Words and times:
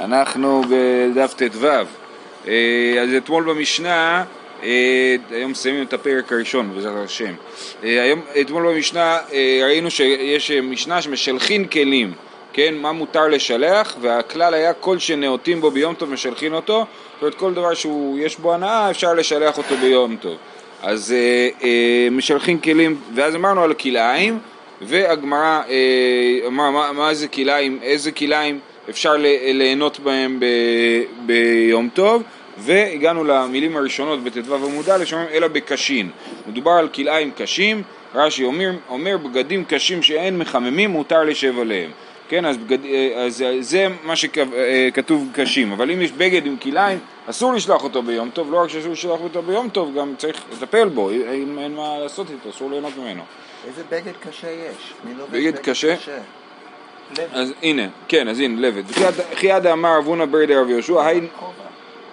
אנחנו 0.00 0.62
בדף 0.70 1.34
ט"ו. 1.34 1.66
אה, 2.48 3.02
אז 3.02 3.08
אתמול 3.16 3.44
במשנה, 3.44 4.24
אה, 4.62 5.16
היום 5.30 5.50
מסיימים 5.50 5.82
את 5.82 5.92
הפרק 5.92 6.32
הראשון 6.32 6.70
בעזרת 6.74 7.04
השם. 7.04 7.32
אה, 7.84 8.02
היום, 8.02 8.20
אתמול 8.40 8.72
במשנה 8.72 9.18
ראינו 9.62 9.90
שיש 9.90 10.50
משנה 10.50 11.02
שמשלחין 11.02 11.66
כלים, 11.66 12.12
כן, 12.52 12.74
מה 12.74 12.92
מותר 12.92 13.28
לשלח, 13.28 13.96
והכלל 14.00 14.54
היה 14.54 14.72
כל 14.72 14.98
שנאותים 14.98 15.60
בו 15.60 15.70
ביום 15.70 15.94
טוב 15.94 16.10
משלחין 16.10 16.54
אותו, 16.54 16.78
זאת 16.78 17.22
אומרת 17.22 17.34
כל 17.34 17.54
דבר 17.54 17.74
שיש 17.74 18.36
בו 18.36 18.54
הנאה 18.54 18.90
אפשר 18.90 19.14
לשלח 19.14 19.58
אותו 19.58 19.76
ביום 19.76 20.16
טוב. 20.20 20.36
אז 20.82 21.14
משלחין 22.10 22.58
כלים, 22.58 23.00
ואז 23.14 23.34
אמרנו 23.34 23.62
על 23.62 23.74
כלאיים, 23.74 24.38
והגמרא 24.82 25.62
אמרה 26.46 26.70
מה, 26.70 26.92
מה 26.92 27.14
זה 27.14 27.28
כלאיים, 27.28 27.78
איזה 27.82 28.12
כלאיים 28.12 28.60
אפשר 28.90 29.16
ליהנות 29.52 30.00
בהם 30.00 30.40
ב, 30.40 30.44
ביום 31.26 31.88
טוב, 31.94 32.22
והגענו 32.58 33.24
למילים 33.24 33.76
הראשונות 33.76 34.24
בט"ו 34.24 34.54
עמוד 34.54 34.90
א', 34.90 35.04
שאומרים 35.04 35.28
אלא 35.32 35.48
בקשין. 35.48 36.10
מדובר 36.48 36.70
על 36.70 36.88
כלאיים 36.88 37.30
קשים, 37.36 37.82
רש"י 38.14 38.44
אומר, 38.44 38.70
אומר 38.88 39.16
בגדים 39.16 39.64
קשים 39.64 40.02
שאין 40.02 40.38
מחממים 40.38 40.90
מותר 40.90 41.24
לשב 41.24 41.58
עליהם. 41.58 41.90
כן, 42.28 42.44
אז, 42.44 42.56
בגד, 42.56 42.78
אז 43.16 43.44
זה 43.60 43.86
מה 44.04 44.16
שכתוב 44.16 45.28
קשים, 45.34 45.72
אבל 45.72 45.90
אם 45.90 46.02
יש 46.02 46.12
בגד 46.12 46.46
עם 46.46 46.56
כלאיים, 46.56 46.98
אסור 47.26 47.54
לשלוח 47.54 47.84
אותו 47.84 48.02
ביום 48.02 48.30
טוב, 48.30 48.52
לא 48.52 48.62
רק 48.62 48.68
שאסור 48.70 48.92
לשלוח 48.92 49.20
אותו 49.20 49.42
ביום 49.42 49.68
טוב, 49.68 49.94
גם 49.98 50.14
צריך 50.18 50.42
לטפל 50.52 50.88
בו, 50.88 51.10
אם 51.10 51.58
אין 51.58 51.74
מה 51.74 51.98
לעשות 52.02 52.30
איתו, 52.30 52.50
אסור 52.50 52.70
ליהנות 52.70 52.96
ממנו. 52.96 53.22
איזה 53.68 53.82
בגד 53.90 54.12
קשה 54.28 54.50
יש? 54.50 54.94
לא 55.18 55.24
בגד 55.30 55.58
קשה? 55.58 55.96
קשה? 55.96 56.18
אז 57.32 57.52
הנה, 57.62 57.82
כן, 58.08 58.28
אז 58.28 58.40
הנה, 58.40 58.60
לבד. 58.60 58.82
חיידה 59.34 59.72
אמר 59.72 59.98
אבונה 59.98 60.26
ברדה 60.26 60.60
רב 60.60 60.68
יהושע, 60.68 61.02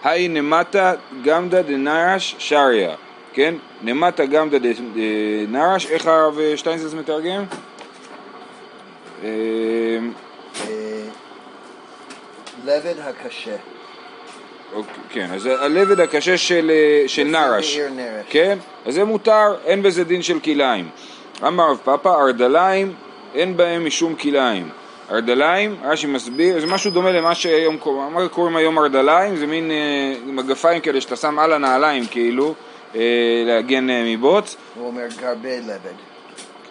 היי 0.03 0.27
נמטה 0.27 0.93
גמדה 1.23 1.61
דנרש 1.61 2.35
שריה, 2.39 2.95
כן? 3.33 3.55
נמטה 3.81 4.25
גמדה 4.25 4.58
דנרש, 4.94 5.85
איך 5.85 6.08
הרב 6.08 6.39
שטיינזלס 6.55 6.94
מתרגם? 6.94 7.44
אה, 9.23 9.30
לבד 12.66 12.95
הקשה. 13.00 13.55
אוקיי, 14.73 14.94
כן, 15.09 15.28
אז 15.33 15.45
הלבד 15.45 16.00
הקשה 16.00 16.38
של, 16.38 16.72
אה, 16.73 17.07
של 17.07 17.23
נרש, 17.23 17.80
כן? 18.30 18.57
אז 18.85 18.94
זה 18.94 19.03
מותר, 19.03 19.55
אין 19.66 19.83
בזה 19.83 20.03
דין 20.03 20.22
של 20.22 20.39
כלאיים. 20.39 20.89
אמר 21.47 21.69
רב 21.69 21.80
פאפא, 21.83 22.09
ארדליים, 22.09 22.94
אין 23.35 23.57
בהם 23.57 23.85
משום 23.85 24.16
כלאיים. 24.16 24.69
ארדליים, 25.14 25.75
רש"י 25.83 26.08
מסביר, 26.08 26.59
זה 26.59 26.67
משהו 26.67 26.92
דומה 26.92 27.11
למה 27.11 27.36
שהיום 27.36 27.78
מה 28.11 28.28
קוראים 28.28 28.56
היום 28.56 28.80
ארדליים? 28.80 29.36
זה 29.36 29.47
מין 29.47 29.72
אה, 29.72 30.14
מגפיים 30.25 30.81
כאלה 30.81 31.02
שאתה 31.02 31.16
שם 31.16 31.39
על 31.39 31.53
הנעליים 31.53 32.06
כאילו, 32.06 32.53
אה, 32.95 33.02
להגן 33.45 33.89
אה, 33.89 34.03
מבוץ. 34.06 34.58
הוא 34.75 34.88
אומר 34.88 35.03
גרבי 35.22 35.58
לבד. 35.58 35.94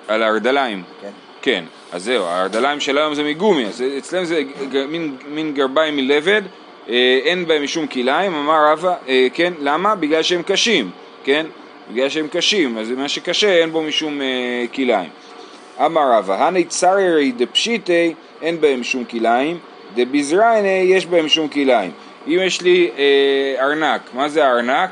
על 0.08 0.22
הארדליים? 0.22 0.82
כן. 1.00 1.10
כן, 1.42 1.64
אז 1.92 2.04
זהו, 2.04 2.24
הארדליים 2.24 2.80
של 2.80 2.98
היום 2.98 3.14
זה 3.14 3.24
מגומי, 3.24 3.66
אז 3.66 3.84
אצלם 3.98 4.24
זה 4.24 4.42
גר, 4.70 4.86
מין, 4.86 5.16
מין 5.28 5.54
גרביים 5.54 5.96
מלבד, 5.96 6.42
אה, 6.88 7.18
אין 7.24 7.46
בהם 7.46 7.62
משום 7.62 7.86
כלאיים, 7.86 8.34
אמר 8.34 8.72
רבא, 8.72 8.94
אה, 9.08 9.26
כן, 9.34 9.52
למה? 9.60 9.94
בגלל 9.94 10.22
שהם 10.22 10.42
קשים, 10.42 10.90
כן? 11.24 11.46
בגלל 11.90 12.08
שהם 12.08 12.28
קשים, 12.28 12.78
אז 12.78 12.90
מה 12.90 13.08
שקשה 13.08 13.60
אין 13.60 13.72
בו 13.72 13.82
משום 13.82 14.20
אה, 14.20 14.64
כלאיים. 14.74 15.10
אמר 15.80 16.12
רבא, 16.12 16.46
הני 16.46 16.64
צררי 16.64 17.32
דפשיטי 17.32 18.14
אין 18.42 18.60
בהם 18.60 18.84
שום 18.84 19.04
כלאיים, 19.04 19.58
דביזרייני 19.94 20.68
יש 20.68 21.06
בהם 21.06 21.28
שום 21.28 21.48
כלאיים. 21.48 21.90
אם 22.26 22.38
יש 22.46 22.62
לי 22.62 22.90
אה, 22.98 23.64
ארנק, 23.64 24.00
מה 24.14 24.28
זה 24.28 24.46
ארנק? 24.46 24.90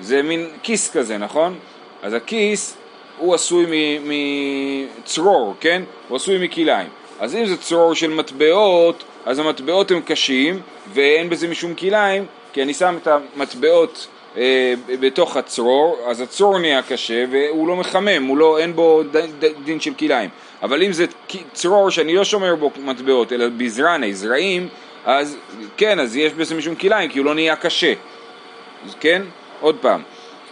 זה 0.00 0.22
מין 0.22 0.48
כיס 0.62 0.90
כזה, 0.90 1.18
נכון? 1.18 1.58
אז 2.02 2.14
הכיס 2.14 2.76
הוא 3.18 3.34
עשוי 3.34 3.66
מצרור, 4.04 5.54
כן? 5.60 5.82
הוא 6.08 6.16
עשוי 6.16 6.44
מכלאיים. 6.44 6.88
אז 7.20 7.36
אם 7.36 7.46
זה 7.46 7.56
צרור 7.56 7.94
של 7.94 8.10
מטבעות, 8.10 9.04
אז 9.26 9.38
המטבעות 9.38 9.90
הם 9.90 10.00
קשים 10.00 10.60
ואין 10.92 11.30
בזה 11.30 11.48
משום 11.48 11.74
כלאיים, 11.74 12.24
כי 12.52 12.62
אני 12.62 12.74
שם 12.74 12.98
את 13.02 13.08
המטבעות 13.08 14.06
בתוך 15.00 15.36
הצרור, 15.36 15.98
אז 16.06 16.20
הצרור 16.20 16.58
נהיה 16.58 16.82
קשה 16.82 17.24
והוא 17.30 17.68
לא 17.68 17.76
מחמם, 17.76 18.24
הוא 18.26 18.36
לא, 18.36 18.58
אין 18.58 18.72
בו 18.72 19.02
דין 19.64 19.80
של 19.80 19.94
כלאיים. 19.94 20.30
אבל 20.62 20.82
אם 20.82 20.92
זה 20.92 21.04
צרור 21.52 21.90
שאני 21.90 22.14
לא 22.14 22.24
שומר 22.24 22.54
בו 22.54 22.70
מטבעות, 22.84 23.32
אלא 23.32 23.46
בזרני, 23.56 24.14
זרעים, 24.14 24.68
אז 25.04 25.36
כן, 25.76 26.00
אז 26.00 26.16
יש 26.16 26.32
בזה 26.32 26.54
משום 26.54 26.74
כלאיים, 26.74 27.10
כי 27.10 27.18
הוא 27.18 27.26
לא 27.26 27.34
נהיה 27.34 27.56
קשה. 27.56 27.92
אז 28.86 28.94
כן, 29.00 29.22
עוד 29.60 29.76
פעם. 29.80 30.02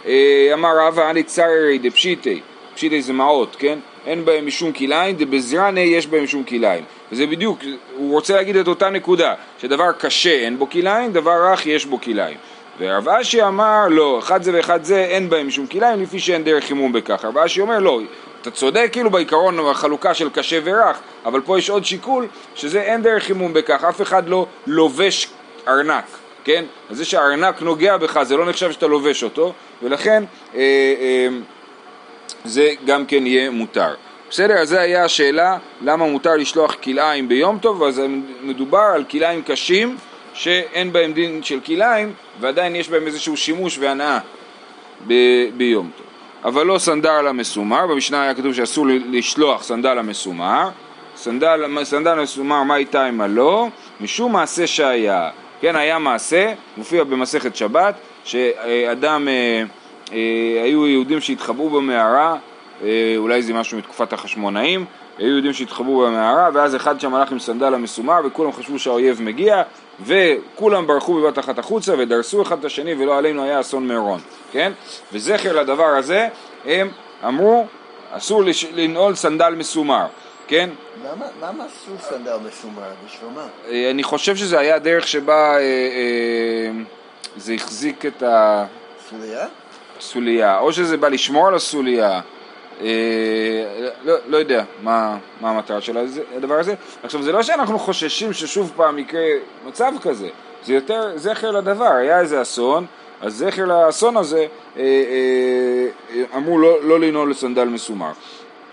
אה, 0.05 0.49
אמר 0.53 0.69
רבא 0.79 1.09
אני 1.09 1.23
צררי 1.23 1.77
דפשיטי, 1.77 2.41
פשיטי 2.75 3.01
זה 3.01 3.13
מעות, 3.13 3.55
כן? 3.59 3.79
אין 4.05 4.25
בהם 4.25 4.47
משום 4.47 4.71
כלאיים, 4.71 5.15
דבזרני 5.15 5.81
יש 5.81 6.07
בהם 6.07 6.23
משום 6.23 6.43
כלאיים. 6.43 6.83
וזה 7.11 7.27
בדיוק, 7.27 7.59
הוא 7.95 8.13
רוצה 8.13 8.35
להגיד 8.35 8.55
את 8.55 8.67
אותה 8.67 8.89
נקודה, 8.89 9.33
שדבר 9.61 9.91
קשה 9.91 10.33
אין 10.33 10.59
בו 10.59 10.69
כלאיים, 10.69 11.11
דבר 11.11 11.51
רך 11.51 11.65
יש 11.65 11.85
בו 11.85 12.01
כלאיים. 12.01 12.37
ורב 12.79 13.09
אשי 13.09 13.43
אמר 13.43 13.87
לא, 13.89 14.19
אחד 14.19 14.43
זה 14.43 14.51
ואחד 14.53 14.83
זה 14.83 15.03
אין 15.03 15.29
בהם 15.29 15.47
משום 15.47 15.67
כלאיים 15.67 16.01
לפי 16.01 16.19
שאין 16.19 16.43
דרך 16.43 16.63
חימום 16.63 16.91
בכך. 16.91 17.25
רב 17.25 17.37
אשי 17.37 17.61
אומר 17.61 17.79
לא, 17.79 17.99
אתה 18.41 18.51
צודק 18.51 18.89
כאילו 18.91 19.09
בעיקרון 19.09 19.59
החלוקה 19.59 20.13
של 20.13 20.29
קשה 20.29 20.59
ורך, 20.63 20.99
אבל 21.25 21.41
פה 21.41 21.59
יש 21.59 21.69
עוד 21.69 21.85
שיקול 21.85 22.27
שזה 22.55 22.81
אין 22.81 23.01
דרך 23.01 23.23
חימום 23.23 23.53
בכך, 23.53 23.83
אף 23.83 24.01
אחד 24.01 24.29
לא 24.29 24.45
לובש 24.67 25.29
ארנק, 25.67 26.05
כן? 26.43 26.65
אז 26.89 26.97
זה 26.97 27.05
שהארנק 27.05 27.61
נוגע 27.61 27.97
בך 27.97 28.23
זה 28.23 28.37
לא 28.37 28.45
נחשב 28.45 28.71
שאתה 28.71 28.87
לובש 28.87 29.23
אותו, 29.23 29.53
ולכן 29.83 30.23
אה, 30.55 30.59
אה, 30.59 31.27
זה 32.45 32.69
גם 32.85 33.05
כן 33.05 33.25
יהיה 33.25 33.49
מותר. 33.49 33.93
בסדר? 34.29 34.53
אז 34.53 34.69
זו 34.69 34.77
היה 34.77 35.03
השאלה 35.03 35.57
למה 35.81 36.05
מותר 36.05 36.35
לשלוח 36.35 36.75
כלאיים 36.83 37.29
ביום 37.29 37.57
טוב, 37.57 37.83
אז 37.83 38.01
מדובר 38.41 38.91
על 38.93 39.03
כלאיים 39.03 39.41
קשים 39.41 39.97
שאין 40.33 40.93
בהם 40.93 41.13
דין 41.13 41.43
של 41.43 41.59
כלאיים 41.65 42.13
ועדיין 42.39 42.75
יש 42.75 42.89
בהם 42.89 43.07
איזשהו 43.07 43.37
שימוש 43.37 43.77
והנאה 43.77 44.19
ב- 45.07 45.49
ביום 45.57 45.89
טוב. 45.97 46.05
אבל 46.43 46.65
לא 46.65 46.77
סנדל 46.77 47.27
המסומר, 47.27 47.87
במשנה 47.87 48.23
היה 48.23 48.33
כתוב 48.33 48.53
שאסור 48.53 48.85
לשלוח 48.87 49.63
סנדל 49.63 49.97
המסומר, 49.97 50.69
סנדל, 51.15 51.83
סנדל 51.83 52.19
המסומר 52.19 52.63
מאי 52.63 52.75
טעמא 52.75 53.21
לא? 53.21 53.67
משום 54.01 54.33
מעשה 54.33 54.67
שהיה, 54.67 55.29
כן 55.61 55.75
היה 55.75 55.99
מעשה, 55.99 56.53
מופיע 56.77 57.03
במסכת 57.03 57.55
שבת, 57.55 57.95
שאדם, 58.23 59.27
אה, 59.27 59.63
אה, 60.13 60.63
היו 60.63 60.87
יהודים 60.87 61.21
שהתחבאו 61.21 61.69
במערה, 61.69 62.35
אה, 62.83 63.13
אולי 63.17 63.41
זה 63.41 63.53
משהו 63.53 63.77
מתקופת 63.77 64.13
החשמונאים, 64.13 64.85
היו 65.17 65.27
יהודים 65.27 65.53
שהתחבאו 65.53 65.99
במערה 65.99 66.49
ואז 66.53 66.75
אחד 66.75 66.99
שם 66.99 67.15
הלך 67.15 67.31
עם 67.31 67.39
סנדל 67.39 67.73
המסומר 67.73 68.19
וכולם 68.25 68.51
חשבו 68.51 68.79
שהאויב 68.79 69.21
מגיע 69.21 69.63
וכולם 70.05 70.87
ברחו 70.87 71.21
בבת 71.21 71.39
אחת 71.39 71.59
החוצה 71.59 71.93
ודרסו 71.97 72.41
אחד 72.41 72.59
את 72.59 72.65
השני 72.65 72.93
ולא 72.93 73.17
עלינו 73.17 73.43
היה 73.43 73.59
אסון 73.59 73.87
מירון, 73.87 74.19
כן? 74.51 74.71
וזכר 75.13 75.61
לדבר 75.61 75.85
הזה 75.97 76.27
הם 76.65 76.89
אמרו 77.27 77.67
אסור 78.11 78.43
לש... 78.43 78.65
לנעול 78.65 79.15
סנדל 79.15 79.55
מסומר, 79.57 80.05
כן? 80.47 80.69
למה, 81.03 81.25
למה 81.41 81.65
אסור 81.65 81.95
סנדל 81.99 82.37
מסומר? 82.47 82.81
בשביל 83.05 83.29
מה? 83.35 83.47
אה, 83.67 83.91
אני 83.91 84.03
חושב 84.03 84.35
שזה 84.35 84.59
היה 84.59 84.79
דרך 84.79 85.07
שבה 85.07 85.55
אה, 85.55 85.59
אה, 85.59 86.71
זה 87.37 87.53
החזיק 87.53 88.05
את 88.05 88.23
ה... 88.23 88.65
סוליה? 89.09 89.47
סוליה, 89.99 90.59
או 90.59 90.73
שזה 90.73 90.97
בא 90.97 91.07
לשמור 91.07 91.47
על 91.47 91.55
הסוליה 91.55 92.21
לא, 94.03 94.15
לא 94.27 94.37
יודע 94.37 94.63
מה, 94.83 95.17
מה 95.41 95.49
המטרה 95.49 95.81
של 95.81 95.97
הדבר 96.37 96.59
הזה. 96.59 96.73
עכשיו 97.03 97.23
זה 97.23 97.31
לא 97.31 97.43
שאנחנו 97.43 97.79
חוששים 97.79 98.33
ששוב 98.33 98.73
פעם 98.75 98.99
יקרה 98.99 99.21
מצב 99.67 99.91
כזה, 100.01 100.29
זה 100.63 100.73
יותר 100.73 101.11
זכר 101.15 101.51
לדבר, 101.51 101.91
היה 101.91 102.19
איזה 102.19 102.41
אסון, 102.41 102.85
אז 103.21 103.35
זכר 103.37 103.65
לאסון 103.65 104.17
הזה 104.17 104.45
אה, 104.77 104.83
אה, 104.83 106.23
אמרו 106.35 106.57
לא, 106.57 106.83
לא 106.83 106.99
לנעול 106.99 107.31
לסנדל 107.31 107.65
מסומר. 107.65 108.11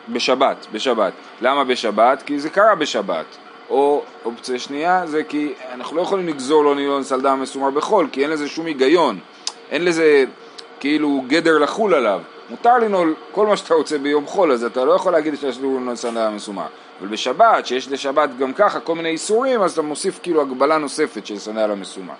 בשבת, 0.08 0.66
בשבת. 0.72 1.12
למה 1.40 1.64
בשבת? 1.64 2.22
כי 2.22 2.38
זה 2.38 2.50
קרה 2.50 2.74
בשבת. 2.74 3.24
או 3.70 4.02
אופציה 4.24 4.58
שנייה 4.58 5.02
זה 5.06 5.24
כי 5.24 5.52
אנחנו 5.72 5.96
לא 5.96 6.02
יכולים 6.02 6.28
לגזור 6.28 6.64
לא 6.64 6.76
לנעול 6.76 7.02
סנדל 7.02 7.34
מסומר 7.34 7.70
בחול, 7.70 8.08
כי 8.12 8.22
אין 8.22 8.30
לזה 8.30 8.48
שום 8.48 8.66
היגיון. 8.66 9.18
אין 9.70 9.84
לזה 9.84 10.24
כאילו 10.80 11.24
גדר 11.26 11.58
לחול 11.58 11.94
עליו. 11.94 12.20
מותר 12.50 12.78
לנעול 12.78 13.14
כל 13.32 13.46
מה 13.46 13.56
שאתה 13.56 13.74
רוצה 13.74 13.98
ביום 13.98 14.26
חול, 14.26 14.52
אז 14.52 14.64
אתה 14.64 14.84
לא 14.84 14.92
יכול 14.92 15.12
להגיד 15.12 15.34
שיש 15.40 15.58
לי 15.58 15.66
לנעול 15.66 15.96
סנדל 15.96 16.28
מסומר. 16.28 16.66
אבל 17.00 17.08
בשבת, 17.08 17.66
שיש 17.66 17.88
לשבת 17.88 18.30
גם 18.38 18.52
ככה 18.52 18.80
כל 18.80 18.94
מיני 18.94 19.08
איסורים, 19.08 19.62
אז 19.62 19.72
אתה 19.72 19.82
מוסיף 19.82 20.20
כאילו 20.22 20.42
הגבלה 20.42 20.78
נוספת 20.78 21.26
של 21.26 21.38
סנדל 21.38 21.70
המסומר. 21.70 22.14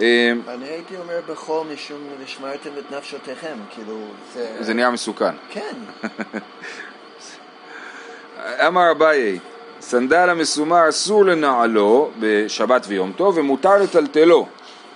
אה, 0.00 0.32
אני 0.48 0.64
הייתי 0.64 0.96
אומר 0.96 1.20
בחול 1.28 1.66
משום 1.74 1.98
ושמרתם 2.24 2.70
את 2.78 2.96
נפשותיכם, 2.96 3.54
כאילו 3.74 3.98
זה... 4.34 4.56
זה 4.60 4.74
נהיה 4.74 4.90
מסוכן. 4.90 5.34
כן. 5.50 5.74
אמר 8.66 8.90
אביי, 8.90 9.38
סנדל 9.80 10.30
המסומר 10.30 10.88
אסור 10.88 11.24
לנעלו 11.24 12.10
בשבת 12.20 12.84
ויום 12.88 13.12
טוב 13.16 13.38
ומותר 13.38 13.78
לטלטלו. 13.78 14.46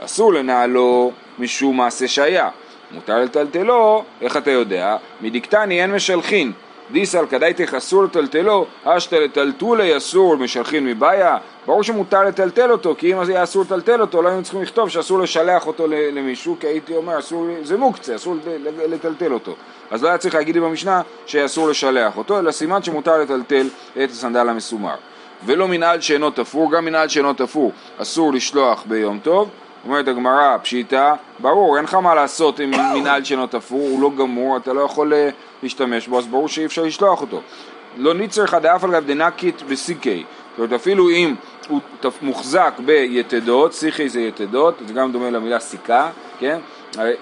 אסור 0.01 0.33
לנעלו 0.33 1.13
משום 1.39 1.77
מעשה 1.77 2.09
שהיה. 2.09 2.49
מותר 2.91 3.19
לטלטלו, 3.19 4.05
איך 4.21 4.37
אתה 4.37 4.51
יודע? 4.51 4.97
מדיקטני 5.21 5.83
אין 5.83 5.93
משלחין. 5.93 6.53
דיסל 6.91 7.27
כדאיתך 7.27 7.75
אסור 7.75 8.05
לטלטלו, 8.05 8.67
אשתא 8.85 9.17
לטלטולי 9.17 9.97
אסור 9.97 10.37
משלחין 10.37 10.85
מבעיה. 10.87 11.37
ברור 11.67 11.83
שמותר 11.83 12.25
לטלטל 12.25 12.71
אותו, 12.71 12.95
כי 12.99 13.13
אם 13.13 13.19
היה 13.21 13.43
אסור 13.43 13.63
לטלטל 13.63 14.01
אותו, 14.01 14.23
לא 14.23 14.29
היינו 14.29 14.43
צריכים 14.43 14.63
לכתוב 14.63 14.89
שאסור 14.89 15.19
לשלח 15.19 15.67
אותו 15.67 15.87
למישהו, 15.89 16.57
כי 16.61 16.67
הייתי 16.67 16.97
אומר, 16.97 17.19
אסור, 17.19 17.47
זה 17.63 17.77
מוקצה, 17.77 18.17
אסור 18.17 18.37
לטלטל 18.89 19.33
אותו. 19.33 19.55
אז 19.91 20.03
לא 20.03 20.09
היה 20.09 20.19
צריך 20.19 20.35
להגיד 20.35 20.55
לי 20.55 20.61
במשנה 20.61 21.03
שאסור 21.27 21.69
לשלח 21.69 22.17
אותו, 22.17 22.39
אלא 22.39 22.51
סימן 22.51 22.83
שמותר 22.83 23.19
לטלטל 23.19 23.67
את 24.05 24.11
הסנדל 24.11 24.49
המסומר. 24.49 24.95
ולא 25.45 25.69
מנעל 25.69 26.01
שאינו 26.01 26.31
תפור, 26.31 26.73
גם 26.73 26.85
מנעל 26.85 27.09
שאינו 27.09 27.33
תפור 27.33 27.73
אסור 27.99 28.33
לשלוח 28.33 28.85
ביום 28.87 29.19
טוב. 29.23 29.49
אומרת 29.87 30.09
הגמרא, 30.09 30.57
פשיטא, 30.63 31.13
ברור, 31.39 31.77
אין 31.77 31.85
לך 31.85 31.95
מה 31.95 32.15
לעשות 32.15 32.61
עם 32.61 32.71
שאינו 33.25 33.47
תפור, 33.47 33.81
הוא 33.81 34.03
לא 34.03 34.11
גמור, 34.19 34.57
אתה 34.57 34.73
לא 34.73 34.81
יכול 34.81 35.15
אה, 35.15 35.29
להשתמש 35.63 36.09
בו, 36.09 36.19
אז 36.19 36.27
ברור 36.27 36.49
שאי 36.49 36.65
אפשר 36.65 36.83
לשלוח 36.83 37.21
אותו. 37.21 37.41
לא 37.97 38.15
ניצר 38.15 38.45
לך 38.45 38.55
דאף 38.55 38.85
על 38.85 38.93
גב 38.93 39.07
דנקית 39.07 39.63
בסיקי, 39.63 40.25
זאת 40.51 40.59
אומרת 40.59 40.73
אפילו 40.73 41.11
אם 41.11 41.35
הוא 41.69 41.81
מוחזק 42.23 42.75
ביתדות, 42.85 43.73
סיכי 43.73 44.09
זה 44.09 44.21
יתדות, 44.21 44.75
זה 44.87 44.95
גם 44.95 45.13
דומה 45.13 45.31
למילה 45.31 45.61
סיכה, 45.61 46.11
כן? 46.39 46.59
אה, 46.99 47.13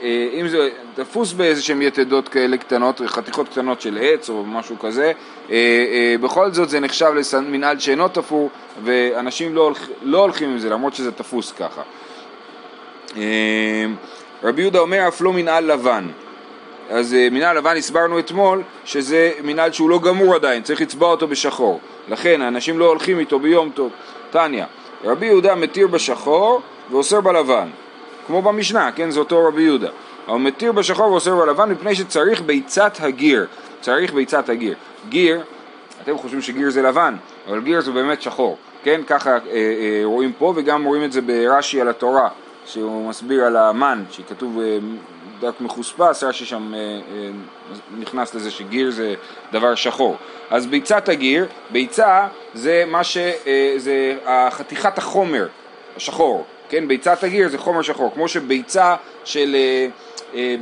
אם 0.40 0.48
זה 0.48 0.68
תפוס 0.94 1.32
באיזה 1.32 1.62
שהן 1.62 1.82
יתדות 1.82 2.28
כאלה 2.28 2.56
קטנות, 2.56 3.00
חתיכות 3.06 3.48
קטנות 3.48 3.80
של 3.80 3.98
עץ 4.00 4.30
או 4.30 4.44
משהו 4.46 4.78
כזה, 4.78 5.12
אה, 5.50 6.14
בכל 6.20 6.52
זאת 6.52 6.68
זה 6.68 6.80
נחשב 6.80 7.12
למנהל 7.32 7.78
שאינו 7.78 8.08
תפור 8.08 8.50
ואנשים 8.84 9.54
לא, 9.54 9.60
הולכ, 9.60 9.88
לא 10.02 10.18
הולכים 10.18 10.50
עם 10.50 10.58
זה 10.58 10.70
למרות 10.70 10.94
שזה 10.94 11.12
תפוס 11.12 11.52
ככה. 11.52 11.82
רבי 14.42 14.62
יהודה 14.62 14.78
אומר 14.78 15.08
אף 15.08 15.20
לא 15.20 15.32
מנהל 15.32 15.72
לבן, 15.72 16.08
אז 16.90 17.14
אה, 17.14 17.28
מנהל 17.30 17.56
לבן 17.56 17.76
הסברנו 17.76 18.18
אתמול 18.18 18.62
שזה 18.84 19.30
מנהל 19.42 19.72
שהוא 19.72 19.90
לא 19.90 19.98
גמור 19.98 20.34
עדיין, 20.34 20.62
צריך 20.62 20.80
לצבוע 20.80 21.10
אותו 21.10 21.28
בשחור. 21.28 21.80
לכן 22.08 22.42
האנשים 22.42 22.78
לא 22.78 22.88
הולכים 22.88 23.18
איתו 23.18 23.38
ביום 23.38 23.70
טוב. 23.74 23.90
טניה, 24.30 24.66
רבי 25.04 25.26
יהודה 25.26 25.54
מתיר 25.54 25.86
בשחור 25.86 26.60
ואוסר 26.90 27.20
בלבן. 27.20 27.68
כמו 28.26 28.42
במשנה, 28.42 28.92
כן? 28.92 29.10
זה 29.10 29.20
אותו 29.20 29.44
רבי 29.48 29.62
יהודה. 29.62 29.88
אבל 30.28 30.36
מתיר 30.36 30.72
בשחור 30.72 31.10
ואוסר 31.10 31.34
בלבן 31.36 31.70
מפני 31.70 31.94
שצריך 31.94 32.42
ביצת 32.42 32.96
הגיר. 33.00 33.46
צריך 33.80 34.12
ביצת 34.12 34.48
הגיר. 34.48 34.74
גיר, 35.08 35.40
אתם 36.02 36.18
חושבים 36.18 36.42
שגיר 36.42 36.70
זה 36.70 36.82
לבן, 36.82 37.16
אבל 37.48 37.60
גיר 37.60 37.80
זה 37.80 37.92
באמת 37.92 38.22
שחור. 38.22 38.56
כן? 38.82 39.00
ככה 39.06 39.30
אה, 39.30 39.38
אה, 39.52 40.00
רואים 40.04 40.32
פה 40.38 40.52
וגם 40.56 40.84
רואים 40.84 41.04
את 41.04 41.12
זה 41.12 41.20
ברש"י 41.20 41.80
על 41.80 41.88
התורה, 41.88 42.28
שהוא 42.66 43.08
מסביר 43.08 43.44
על 43.44 43.56
המן, 43.56 44.04
שכתוב 44.10 44.60
אה, 44.60 44.78
דק 45.40 45.60
מחוספס, 45.60 46.24
רש"י 46.24 46.44
שם 46.44 46.74
אה, 46.74 46.78
אה, 46.78 47.30
נכנס 47.98 48.34
לזה 48.34 48.50
שגיר 48.50 48.90
זה 48.90 49.14
דבר 49.52 49.74
שחור. 49.74 50.16
אז 50.50 50.66
ביצת 50.66 51.08
הגיר, 51.08 51.46
ביצה 51.70 52.26
זה 52.54 52.84
מה 52.86 53.04
ש... 53.04 53.18
זה 53.76 54.16
חתיכת 54.50 54.98
החומר 54.98 55.46
השחור, 55.96 56.44
כן? 56.68 56.88
ביצת 56.88 57.24
הגיר 57.24 57.48
זה 57.48 57.58
חומר 57.58 57.82
שחור, 57.82 58.10
כמו 58.14 58.28
שביצה 58.28 58.96
של... 59.24 59.56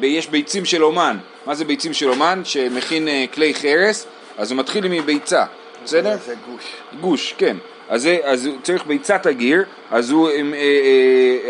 יש 0.03 0.27
ביצים 0.27 0.65
של 0.65 0.85
אומן, 0.85 1.19
מה 1.47 1.55
זה 1.55 1.65
ביצים 1.65 1.93
של 1.93 2.09
אומן? 2.11 2.41
שמכין 2.45 3.09
כלי 3.35 3.55
חרס, 3.55 4.07
אז 4.39 4.51
הוא 4.51 4.59
מתחיל 4.59 4.89
מביצה, 4.89 5.45
בסדר? 5.85 6.17
זה 6.17 6.35
גוש. 6.47 6.65
גוש, 7.01 7.35
כן. 7.39 7.57
אז, 7.89 8.09
אז 8.25 8.47
הוא 8.47 8.57
צריך 8.63 8.87
ביצת 8.87 9.27
הגיר, 9.27 9.65
אז 9.91 10.11
הוא, 10.11 10.29
אה, 10.29 10.35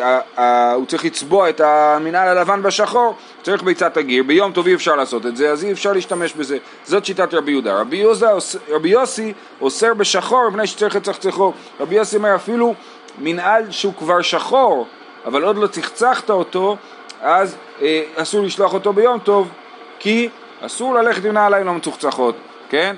אה, 0.01 0.21
אה, 0.39 0.73
הוא 0.73 0.87
צריך 0.87 1.05
לצבוע 1.05 1.49
את 1.49 1.61
המנהל 1.61 2.29
הלבן 2.29 2.63
בשחור, 2.63 3.15
צריך 3.43 3.63
ביצת 3.63 3.97
הגיר, 3.97 4.23
ביום 4.23 4.53
טוב 4.53 4.67
אי 4.67 4.75
אפשר 4.75 4.97
לעשות 4.97 5.27
את 5.27 5.37
זה, 5.37 5.51
אז 5.51 5.65
אי 5.65 5.73
אפשר 5.73 5.93
להשתמש 5.93 6.33
בזה. 6.33 6.59
זאת 6.85 7.05
שיטת 7.05 7.35
רבי 7.35 7.51
יהודה. 7.51 7.81
רבי, 7.81 7.97
יהודה, 7.97 8.31
רבי 8.69 8.89
יוסי 8.89 9.33
אוסר 9.61 9.95
בשחור 9.95 10.49
מפני 10.49 10.67
שצריך 10.67 10.97
לצחצחו. 10.97 11.53
רבי 11.81 11.95
יוסי 11.95 12.17
אומר 12.17 12.35
אפילו 12.35 12.75
מנהל 13.19 13.71
שהוא 13.71 13.95
כבר 13.99 14.23
שחור, 14.23 14.87
אבל 15.25 15.43
עוד 15.45 15.57
לא 15.57 15.67
צחצחת 15.67 16.31
אותו, 16.31 16.77
אז 17.21 17.57
אה, 17.83 18.03
אסור 18.17 18.45
לשלוח 18.45 18.75
אותו 18.75 18.93
ביום 18.93 19.19
טוב, 19.19 19.49
כי 19.99 20.29
אסור 20.61 20.95
ללכת 20.95 21.25
עם 21.25 21.33
נעליים 21.33 21.67
לא 21.67 21.73
מצוחצחות, 21.73 22.35
כן? 22.69 22.97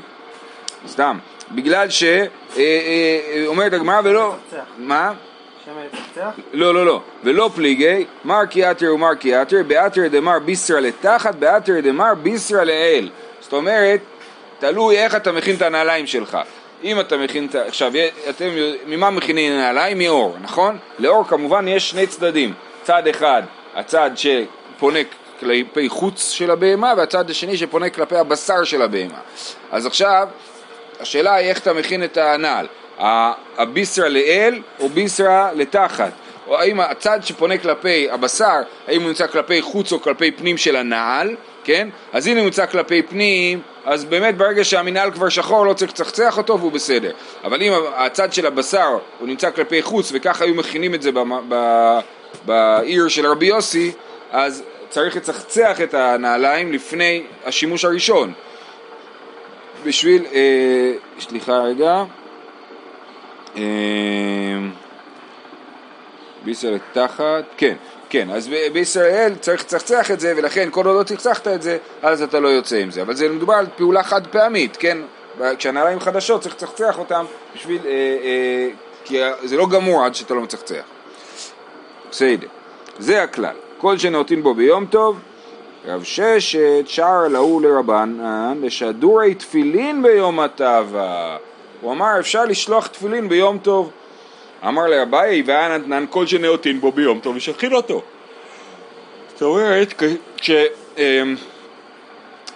סתם. 0.86 1.18
בגלל 1.50 1.90
ש... 1.90 2.02
אה, 2.04 2.28
אה, 2.56 3.44
אומרת 3.46 3.72
הגמרא 3.72 4.00
ולא... 4.04 4.34
מה? 4.78 5.12
לא, 6.52 6.74
לא, 6.74 6.86
לא. 6.86 7.00
ולא 7.24 7.50
פליגי, 7.54 8.04
מר 8.24 8.46
קיאטר 8.46 8.94
ומר 8.94 9.14
קיאטר, 9.14 9.62
באתר 9.66 10.08
דמר 10.08 10.38
ביסרא 10.38 10.80
לתחת, 10.80 11.34
באתר 11.34 11.80
דמר 11.82 12.14
ביסרא 12.14 12.64
לאל. 12.64 13.08
זאת 13.40 13.52
אומרת, 13.52 14.00
תלוי 14.58 14.98
איך 14.98 15.14
אתה 15.14 15.32
מכין 15.32 15.56
את 15.56 15.62
הנעליים 15.62 16.06
שלך. 16.06 16.38
אם 16.84 17.00
אתה 17.00 17.16
מכין 17.16 17.46
את... 17.46 17.54
עכשיו, 17.54 17.92
אתם, 18.28 18.48
ממה 18.86 19.10
מכינים 19.10 19.52
נעליים? 19.52 19.98
מאור, 19.98 20.36
נכון? 20.42 20.78
לאור 20.98 21.24
כמובן 21.28 21.68
יש 21.68 21.90
שני 21.90 22.06
צדדים. 22.06 22.54
צד 22.82 23.08
אחד, 23.08 23.42
הצד 23.74 24.10
שפונה 24.14 24.98
כלפי 25.40 25.88
חוץ 25.88 26.30
של 26.30 26.50
הבהמה, 26.50 26.94
והצד 26.96 27.30
השני 27.30 27.56
שפונה 27.56 27.90
כלפי 27.90 28.16
הבשר 28.16 28.64
של 28.64 28.82
הבהמה. 28.82 29.18
אז 29.70 29.86
עכשיו, 29.86 30.28
השאלה 31.00 31.34
היא 31.34 31.48
איך 31.48 31.58
אתה 31.58 31.72
מכין 31.72 32.04
את 32.04 32.16
הנעל, 32.16 32.66
הביסרה 33.58 34.08
לאל 34.08 34.62
או 34.80 34.88
ביסרה 34.88 35.50
לתחת, 35.54 36.10
או 36.46 36.60
האם 36.60 36.80
הצד 36.80 37.20
שפונה 37.22 37.58
כלפי 37.58 38.10
הבשר, 38.10 38.60
האם 38.86 39.00
הוא 39.00 39.08
נמצא 39.08 39.26
כלפי 39.26 39.62
חוץ 39.62 39.92
או 39.92 40.00
כלפי 40.00 40.30
פנים 40.30 40.56
של 40.56 40.76
הנעל, 40.76 41.36
כן? 41.64 41.88
אז 42.12 42.28
אם 42.28 42.36
הוא 42.36 42.44
נמצא 42.44 42.66
כלפי 42.66 43.02
פנים, 43.02 43.60
אז 43.84 44.04
באמת 44.04 44.36
ברגע 44.36 44.64
שהמנהל 44.64 45.10
כבר 45.10 45.28
שחור 45.28 45.66
לא 45.66 45.72
צריך 45.72 45.90
לצחצח 45.90 46.38
אותו 46.38 46.58
והוא 46.58 46.72
בסדר. 46.72 47.10
אבל 47.44 47.62
אם 47.62 47.72
הצד 47.96 48.32
של 48.32 48.46
הבשר 48.46 48.98
הוא 49.18 49.28
נמצא 49.28 49.50
כלפי 49.50 49.82
חוץ 49.82 50.10
וככה 50.14 50.44
היו 50.44 50.54
מכינים 50.54 50.94
את 50.94 51.02
זה 51.02 51.10
בעיר 52.44 53.08
של 53.08 53.26
רבי 53.26 53.46
יוסי, 53.46 53.92
אז 54.32 54.62
צריך 54.88 55.16
לצחצח 55.16 55.80
את 55.80 55.94
הנעליים 55.94 56.72
לפני 56.72 57.22
השימוש 57.44 57.84
הראשון. 57.84 58.32
בשביל, 59.84 60.26
אה, 60.32 60.92
סליחה 61.20 61.58
רגע, 61.58 62.04
אה, 63.56 63.62
בישראל 66.44 66.78
תחת, 66.92 67.44
כן, 67.56 67.74
כן, 68.08 68.30
אז 68.30 68.50
בישראל 68.72 69.34
צריך 69.40 69.60
לצחצח 69.60 70.10
את 70.10 70.20
זה 70.20 70.34
ולכן 70.36 70.68
כל 70.70 70.86
עוד 70.86 70.96
לא 70.96 71.02
צחצחת 71.02 71.48
את 71.48 71.62
זה 71.62 71.78
אז 72.02 72.22
אתה 72.22 72.40
לא 72.40 72.48
יוצא 72.48 72.76
עם 72.76 72.90
זה, 72.90 73.02
אבל 73.02 73.14
זה 73.14 73.28
מדובר 73.28 73.54
על 73.54 73.66
פעולה 73.76 74.02
חד 74.02 74.26
פעמית, 74.26 74.76
כן, 74.76 74.98
כשהנעליים 75.58 76.00
חדשות 76.00 76.42
צריך 76.42 76.54
לצחצח 76.54 76.98
אותם 76.98 77.24
בשביל, 77.54 77.80
אה, 77.86 77.90
אה, 77.90 78.68
כי 79.04 79.18
זה 79.44 79.56
לא 79.56 79.66
גמור 79.66 80.04
עד 80.04 80.14
שאתה 80.14 80.34
לא 80.34 80.40
מצחצח, 80.40 80.84
בסדר, 82.10 82.46
זה 82.98 83.22
הכלל, 83.22 83.56
כל 83.78 83.98
שנאותים 83.98 84.42
בו 84.42 84.54
ביום 84.54 84.86
טוב 84.86 85.18
רב 85.86 86.04
ששת 86.04 86.84
שר 86.86 87.28
להוא 87.30 87.62
לרבנן 87.62 88.58
לשדורי 88.62 89.34
תפילין 89.34 90.02
ביום 90.02 90.40
הטבה. 90.40 91.36
הוא 91.80 91.92
אמר 91.92 92.20
אפשר 92.20 92.44
לשלוח 92.44 92.86
תפילין 92.86 93.28
ביום 93.28 93.58
טוב. 93.58 93.90
אמר 94.68 94.86
לאביי 94.86 95.42
ואנתנן 95.46 96.04
כל 96.10 96.26
שנאותין 96.26 96.80
בו 96.80 96.92
ביום 96.92 97.20
טוב 97.20 97.36
ושכין 97.36 97.74
אותו. 97.74 98.02
זאת 99.32 99.42
אומרת. 99.42 100.02
אמ, 100.98 101.36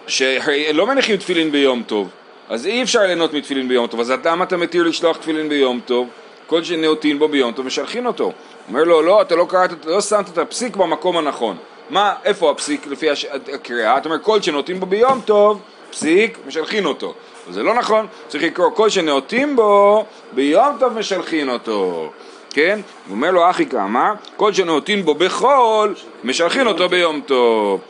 שלא 0.06 0.86
מניחים 0.86 1.16
תפילין 1.16 1.52
ביום 1.52 1.82
טוב 1.86 2.08
אז 2.48 2.66
אי 2.66 2.82
אפשר 2.82 3.00
ליהנות 3.00 3.32
מתפילין 3.32 3.68
ביום 3.68 3.86
טוב 3.86 4.00
אז 4.00 4.12
למה 4.24 4.44
אתה 4.44 4.56
מתיר 4.56 4.82
לשלוח 4.82 5.16
תפילין 5.16 5.48
ביום 5.48 5.80
טוב? 5.84 6.08
כל 6.46 6.64
שנאותין 6.64 7.18
בו 7.18 7.28
ביום 7.28 7.52
טוב 7.52 7.66
ושלחין 7.66 8.06
אותו. 8.06 8.32
אומר 8.68 8.84
לו 8.84 9.02
לא 9.02 9.22
אתה 9.22 9.36
לא 9.36 9.46
קראת, 9.48 9.70
לא 9.84 10.00
שמת 10.00 10.28
את 10.28 10.38
הפסיק 10.38 10.76
במקום 10.76 11.16
הנכון 11.16 11.56
מה, 11.90 12.14
איפה 12.24 12.50
הפסיק 12.50 12.86
לפי 12.86 13.10
הש... 13.10 13.26
הקריאה? 13.54 13.98
אתה 13.98 14.08
אומר 14.08 14.18
כל 14.22 14.42
שנאותים 14.42 14.80
בו 14.80 14.86
ביום 14.86 15.20
טוב, 15.24 15.60
פסיק, 15.90 16.38
משלחין 16.46 16.84
אותו. 16.86 17.14
זה 17.50 17.62
לא 17.62 17.74
נכון, 17.74 18.06
צריך 18.28 18.44
לקרוא 18.44 18.70
כל 18.70 18.88
שנאותים 18.88 19.56
בו, 19.56 20.04
ביום 20.32 20.76
טוב 20.80 20.92
משלחין 20.92 21.48
אותו. 21.48 22.10
כן? 22.50 22.80
הוא 23.06 23.14
אומר 23.14 23.30
לו 23.30 23.50
אחי 23.50 23.66
כמה, 23.66 24.14
כל 24.36 24.52
שנאותים 24.52 25.04
בו 25.04 25.14
בחול, 25.14 25.94
משלחין 26.24 26.66
אותו 26.66 26.88
ביום 26.88 27.20
טוב. 27.20 27.80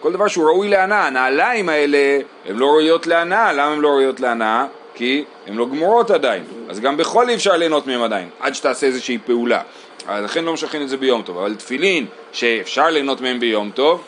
כל 0.00 0.12
דבר 0.12 0.28
שהוא 0.28 0.44
ראוי 0.44 0.68
להנאה, 0.68 1.06
הנעליים 1.06 1.68
האלה 1.68 2.18
הן 2.46 2.56
לא 2.56 2.66
ראויות 2.66 3.06
להנאה, 3.06 3.52
למה 3.52 3.72
הן 3.72 3.80
לא 3.80 3.88
ראויות 3.88 4.20
להנאה? 4.20 4.66
כי 4.94 5.24
הן 5.46 5.54
לא 5.54 5.66
גמורות 5.66 6.10
עדיין, 6.10 6.44
אז 6.68 6.80
גם 6.80 6.96
בחול 6.96 7.28
אי 7.28 7.34
אפשר 7.34 7.56
ליהנות 7.56 7.86
מהן 7.86 8.00
עדיין, 8.00 8.28
עד 8.40 8.54
שתעשה 8.54 8.86
איזושהי 8.86 9.18
פעולה. 9.26 9.60
אז 10.06 10.24
לכן 10.24 10.44
לא 10.44 10.52
משכין 10.52 10.82
את 10.82 10.88
זה 10.88 10.96
ביום 10.96 11.22
טוב, 11.22 11.38
אבל 11.38 11.54
תפילין 11.54 12.06
שאפשר 12.32 12.86
ליהנות 12.86 13.20
מהם 13.20 13.40
ביום 13.40 13.70
טוב, 13.70 14.04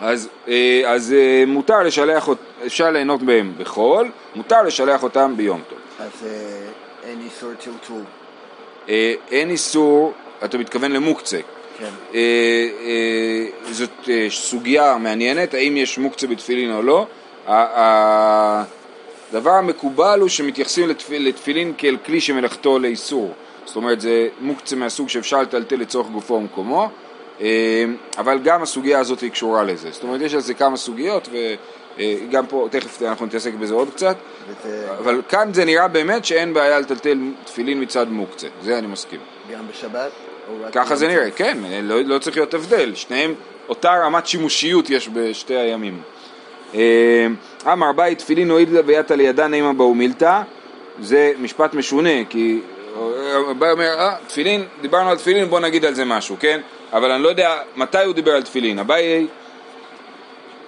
אז, 0.00 0.28
אה, 0.48 0.82
אז 0.86 1.14
אה, 1.18 1.44
מותר 1.46 1.82
לשלח, 1.82 2.28
אפשר 2.66 2.90
ליהנות 2.90 3.22
בהם 3.22 3.52
בחול, 3.58 4.10
מותר 4.34 4.62
לשלח 4.62 5.02
אותם 5.02 5.34
ביום 5.36 5.62
טוב. 5.68 5.78
אז 5.98 6.26
אה, 6.26 7.10
אין 7.10 7.20
איסור 7.24 7.50
טלטול. 7.54 8.02
אין 9.30 9.50
איסור, 9.50 10.12
אתה 10.44 10.58
מתכוון 10.58 10.92
למוקצה. 10.92 11.38
כן. 11.78 12.18
זאת 13.70 14.08
סוגיה 14.28 14.96
מעניינת, 14.96 15.54
האם 15.54 15.76
יש 15.76 15.98
מוקצה 15.98 16.26
בתפילין 16.26 16.72
או 16.74 16.82
לא. 16.82 17.06
הדבר 19.30 19.50
המקובל 19.50 20.20
הוא 20.20 20.28
שמתייחסים 20.28 20.88
לתפיל, 20.88 21.28
לתפילין 21.28 21.72
כאל 21.78 21.96
כלי 22.06 22.20
שמלאכתו 22.20 22.78
לאיסור. 22.78 23.34
זאת 23.64 23.76
אומרת, 23.76 24.00
זה 24.00 24.28
מוקצה 24.40 24.76
מהסוג 24.76 25.08
שאפשר 25.08 25.42
לטלטל 25.42 25.76
לצורך 25.76 26.08
גופו 26.08 26.34
ומקומו, 26.34 26.88
אה, 27.40 27.84
אבל 28.18 28.38
גם 28.38 28.62
הסוגיה 28.62 28.98
הזאת 28.98 29.20
היא 29.20 29.30
קשורה 29.30 29.62
לזה. 29.62 29.90
זאת 29.90 30.02
אומרת, 30.02 30.20
יש 30.20 30.34
על 30.34 30.40
זה 30.40 30.54
כמה 30.54 30.76
סוגיות, 30.76 31.28
וגם 31.98 32.46
פה, 32.46 32.68
תכף 32.70 33.02
אנחנו 33.02 33.26
נתעסק 33.26 33.54
בזה 33.54 33.74
עוד 33.74 33.90
קצת, 33.90 34.16
וזה 34.48 34.86
אבל 34.98 35.22
כאן 35.28 35.54
זה 35.54 35.64
נראה 35.64 35.88
באמת 35.88 36.24
שאין 36.24 36.54
בעיה 36.54 36.80
לטלטל 36.80 37.18
תפילין 37.44 37.82
מצד 37.82 38.08
מוקצה, 38.08 38.46
זה 38.62 38.78
אני 38.78 38.86
מסכים. 38.86 39.20
גם 39.52 39.68
בשבת? 39.68 40.10
ככה 40.72 40.96
זה 40.96 41.08
נראה, 41.08 41.30
כן, 41.30 41.58
לא, 41.82 42.00
לא 42.00 42.18
צריך 42.18 42.36
להיות 42.36 42.54
הבדל, 42.54 42.94
שניהם, 42.94 43.34
אותה 43.68 43.92
רמת 44.04 44.26
שימושיות 44.26 44.90
יש 44.90 45.08
בשתי 45.08 45.54
הימים. 45.54 46.02
אה, 47.66 47.72
אמר 47.72 47.92
בית 47.92 48.18
תפילין 48.18 48.50
הועיל 48.50 48.68
ויתה 48.86 49.16
לידה 49.16 49.48
נעימה 49.48 49.72
באו 49.72 49.94
מילתא, 49.94 50.42
זה 51.00 51.32
משפט 51.38 51.74
משונה, 51.74 52.24
כי 52.28 52.60
הבא 53.50 53.70
אומר, 53.72 53.94
אה, 53.98 54.14
תפילין, 54.26 54.64
דיברנו 54.80 55.10
על 55.10 55.16
תפילין, 55.16 55.50
בוא 55.50 55.60
נגיד 55.60 55.84
על 55.84 55.94
זה 55.94 56.04
משהו, 56.04 56.36
כן? 56.40 56.60
אבל 56.92 57.10
אני 57.10 57.22
לא 57.22 57.28
יודע 57.28 57.56
מתי 57.76 58.04
הוא 58.04 58.14
דיבר 58.14 58.32
על 58.32 58.42
תפילין, 58.42 58.78
אביי, 58.78 59.26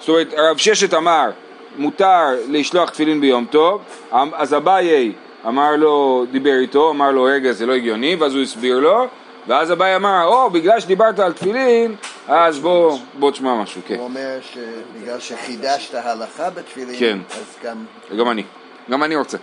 זאת 0.01 0.09
אומרת, 0.09 0.33
הרב 0.37 0.57
ששת 0.57 0.95
אמר, 0.95 1.31
מותר 1.77 2.25
לשלוח 2.49 2.91
תפילין 2.91 3.21
ביום 3.21 3.47
טוב, 3.51 3.83
אז 4.11 4.55
אביי 4.55 5.13
אמר 5.47 5.77
לו, 5.77 6.25
דיבר 6.31 6.59
איתו, 6.61 6.91
אמר 6.91 7.11
לו, 7.11 7.23
רגע, 7.23 7.53
זה 7.53 7.67
לא 7.67 7.73
הגיוני, 7.73 8.17
ואז 8.19 8.35
הוא 8.35 8.43
הסביר 8.43 8.79
לו, 8.79 9.07
ואז 9.47 9.73
אביי 9.73 9.97
אמר, 9.97 10.25
או, 10.25 10.51
בגלל 10.51 10.81
שדיברת 10.81 11.19
על 11.19 11.33
תפילין, 11.33 11.95
אז 12.29 12.59
בוא, 12.59 12.99
בוא 13.19 13.31
תשמע 13.31 13.63
משהו, 13.63 13.81
כן. 13.87 13.95
הוא 13.95 14.05
אומר 14.05 14.39
שבגלל 14.53 15.21
שחידשת 15.21 15.95
הלכה 15.95 16.51
בתפילין, 16.51 16.97
כן. 16.99 17.19
אז 17.31 17.57
גם... 17.65 17.85
גם 18.19 18.31
אני, 18.31 18.43
גם 18.91 19.03
אני 19.03 19.17
רוצה. 19.17 19.39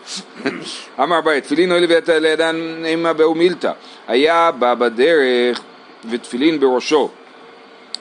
אמר 1.00 1.20
אביי, 1.20 1.42
תפילין 1.42 1.72
הועיל 1.72 1.86
ויתה 1.86 2.20
לידן 2.20 2.86
אימה 2.86 3.14
באו 3.14 3.36
מילתא, 3.36 3.72
היה 4.08 4.52
בא 4.52 4.74
בדרך 4.74 5.62
ותפילין 6.10 6.60
בראשו, 6.60 7.10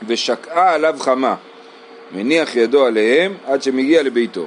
ושקעה 0.07 0.75
עליו 0.75 0.97
חמה, 0.99 1.35
מניח 2.13 2.57
ידו 2.57 2.85
עליהם 2.87 3.35
עד 3.47 3.63
שמגיע 3.63 4.03
לביתו. 4.03 4.47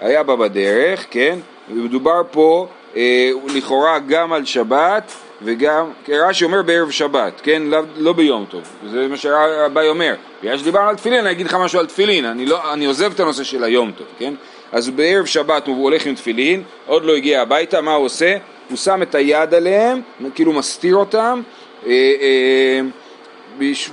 היה 0.00 0.22
בא 0.22 0.34
בדרך, 0.34 1.06
כן, 1.10 1.38
ומדובר 1.70 2.22
פה 2.30 2.66
אה, 2.96 3.30
לכאורה 3.54 3.98
גם 3.98 4.32
על 4.32 4.44
שבת 4.44 5.12
וגם, 5.42 5.90
כי 6.04 6.18
רש"י 6.18 6.44
אומר 6.44 6.62
בערב 6.62 6.90
שבת, 6.90 7.40
כן, 7.42 7.62
לא, 7.66 7.80
לא 7.96 8.12
ביום 8.12 8.44
טוב, 8.50 8.62
זה 8.90 9.08
מה 9.08 9.16
שהרבי 9.16 9.88
אומר, 9.88 10.14
בגלל 10.42 10.58
שדיברנו 10.58 10.88
על 10.88 10.96
תפילין, 10.96 11.20
אני 11.20 11.30
אגיד 11.30 11.46
לך 11.46 11.54
משהו 11.54 11.80
על 11.80 11.86
תפילין, 11.86 12.24
אני, 12.24 12.46
לא, 12.46 12.72
אני 12.72 12.86
עוזב 12.86 13.12
את 13.12 13.20
הנושא 13.20 13.44
של 13.44 13.64
היום 13.64 13.92
טוב, 13.92 14.06
כן, 14.18 14.34
אז 14.72 14.90
בערב 14.90 15.26
שבת 15.26 15.66
הוא 15.66 15.82
הולך 15.84 16.06
עם 16.06 16.14
תפילין, 16.14 16.62
עוד 16.86 17.04
לא 17.04 17.16
הגיע 17.16 17.42
הביתה, 17.42 17.80
מה 17.80 17.94
הוא 17.94 18.04
עושה? 18.06 18.36
הוא 18.68 18.76
שם 18.76 19.02
את 19.02 19.14
היד 19.14 19.54
עליהם, 19.54 20.00
כאילו 20.34 20.52
מסתיר 20.52 20.96
אותם, 20.96 21.40
אה, 21.86 21.92
אה, 22.20 22.80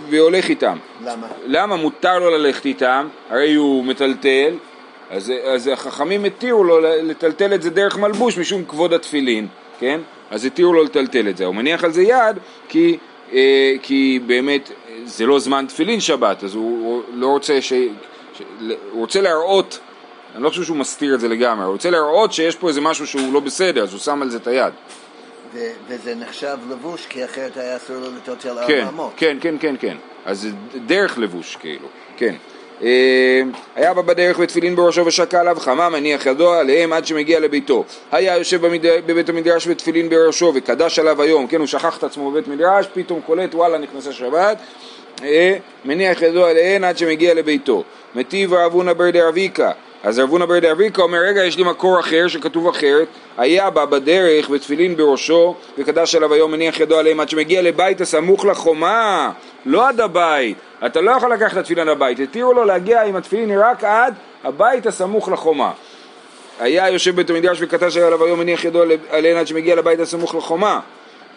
והולך 0.10 0.50
איתם. 0.50 0.78
למה? 1.04 1.28
למה 1.46 1.76
מותר 1.76 2.20
לו 2.20 2.30
ללכת 2.30 2.66
איתם? 2.66 3.08
הרי 3.30 3.54
הוא 3.54 3.86
מטלטל, 3.86 4.54
אז, 5.12 5.34
אז 5.46 5.68
החכמים 5.68 6.26
התירו 6.26 6.64
לו 6.64 6.80
לטלטל 6.82 7.54
את 7.54 7.62
זה 7.62 7.70
דרך 7.70 7.98
מלבוש 7.98 8.38
משום 8.38 8.66
כבוד 8.66 8.94
התפילין, 8.94 9.48
כן? 9.80 10.00
אז 10.32 10.46
התירו 10.46 10.74
לו 10.74 10.84
לטלטל 10.84 11.30
את 11.30 11.38
זה. 11.38 11.46
הוא 11.46 11.56
מניח 11.56 11.84
על 11.84 11.92
זה 11.92 12.02
יד 12.02 12.38
כי, 12.70 12.98
אה, 13.34 13.74
כי 13.82 14.20
באמת 14.26 14.72
זה 15.06 15.26
לא 15.26 15.40
זמן 15.40 15.66
תפילין 15.68 16.00
שבת, 16.00 16.44
אז 16.44 16.56
הוא, 16.56 16.86
הוא 16.86 17.02
לא 17.14 17.28
רוצה 17.28 17.62
ש... 17.62 17.74
ש... 17.74 18.42
הוא 18.92 19.02
רוצה 19.02 19.22
להראות, 19.22 19.80
אני 20.36 20.44
לא 20.44 20.50
חושב 20.50 20.64
שהוא 20.64 20.78
מסתיר 20.78 21.16
את 21.16 21.20
זה 21.20 21.28
לגמרי, 21.28 21.66
הוא 21.66 21.74
רוצה 21.74 21.90
להראות 21.90 22.34
שיש 22.34 22.56
פה 22.56 22.68
איזה 22.68 22.82
משהו 22.82 23.08
שהוא 23.08 23.34
לא 23.34 23.40
בסדר, 23.40 23.84
אז 23.84 23.94
הוא 23.94 24.00
שם 24.00 24.22
על 24.22 24.30
זה 24.30 24.38
את 24.38 24.48
היד. 24.48 24.74
ו- 25.54 25.72
וזה 25.88 26.16
נחשב 26.16 26.58
לבוש, 26.70 27.06
כי 27.06 27.26
אחרת 27.26 27.58
היה 27.58 27.78
אסור 27.78 27.96
לו 27.96 28.08
לטלטל 28.12 28.58
כן, 28.68 28.80
ארבע 28.80 28.90
אמות. 28.90 29.14
כן, 29.18 29.38
כן, 29.42 29.56
כן, 29.60 29.76
כן. 29.80 29.98
אז 30.26 30.42
זה 30.42 30.50
דרך 30.86 31.18
לבוש, 31.18 31.56
כאילו, 31.56 31.88
כן. 32.18 32.36
אה, 32.84 33.42
היה 33.76 33.94
בא 33.94 34.02
בדרך 34.02 34.40
ותפילין 34.40 34.76
בראשו 34.76 35.06
ושקע 35.06 35.40
עליו 35.40 35.58
חמה 35.60 35.90
מניח 35.90 36.26
ידו 36.26 36.54
עליהם 36.54 36.94
עד 36.94 37.06
שמגיע 37.06 37.40
לביתו. 37.40 37.84
היה 38.12 38.38
יושב 38.38 38.66
במד... 38.66 38.86
בבית 39.06 39.30
המדרש 39.30 39.68
ותפילין 39.68 40.10
בראשו 40.10 40.52
וקדש 40.56 41.00
עליו 41.00 41.22
היום, 41.22 41.48
כן, 41.48 41.60
הוא 41.60 41.68
שכח 41.68 41.98
את 41.98 42.04
עצמו 42.04 42.32
בבית 42.32 42.48
מדרש, 42.48 42.88
פתאום 42.94 43.22
קולט 43.26 43.56
וואלה 43.56 43.78
נכנסה 43.78 44.14
שבת, 44.14 44.58
אה, 45.24 45.56
מניח 45.86 46.22
ידו 46.22 46.46
עליהן 46.46 46.84
עד 46.84 46.98
שמגיע 46.98 47.34
לביתו. 47.34 47.84
מטיב 48.16 48.54
רב 48.54 48.74
הונא 48.74 48.94
בר 48.94 49.10
דרביקה, 49.10 49.72
אז 50.06 50.20
רב 50.20 50.30
הונא 50.30 50.46
בר 50.46 50.60
דרביקה 50.60 51.02
אומר 51.02 51.18
רגע 51.18 51.46
יש 51.46 51.58
לי 51.58 51.64
מקור 51.64 52.00
אחר 52.00 52.28
שכתוב 52.28 52.68
אחרת, 52.68 53.08
היה 53.38 53.70
בא 53.70 53.86
בדרך 53.86 54.50
ותפילין 54.50 54.98
בראשו 54.98 55.56
וקדש 55.78 56.16
עליו 56.16 56.34
היום 56.34 56.52
מניח 56.52 56.80
ידו 56.80 56.98
עליהם 56.98 57.20
עד 57.20 57.30
שמגיע 57.30 57.62
לבית 57.62 58.02
הסמוך 58.02 58.46
לחומה, 58.46 59.32
לא 59.66 59.88
עד 59.88 60.02
הבית, 60.02 60.58
אתה 60.86 61.02
לא 61.02 61.12
יכול 61.12 61.34
לקחת 61.34 61.54
את 61.54 61.58
התפילין 61.58 61.88
לבית, 61.88 62.20
התירו 62.20 62.54
לו 62.54 62.64
להגיע 62.64 63.04
עם 63.04 63.16
התפילין 63.16 63.60
רק 63.60 63.84
עד 63.84 64.14
הבית 64.44 64.86
הסמוך 64.86 65.30
לחומה. 65.30 65.72
היה 66.60 66.90
יושב 66.90 67.16
בית 67.16 67.30
המדרש 67.30 67.58
וקדש 67.62 67.98
עליו 67.98 68.24
היום 68.24 68.40
מניח 68.40 68.66
ידו 68.66 68.84
עליהן 69.10 69.38
עד 69.38 69.48
שמגיע 69.48 69.76
לבית 69.76 70.00
הסמוך 70.00 70.36
לחומה, 70.36 70.80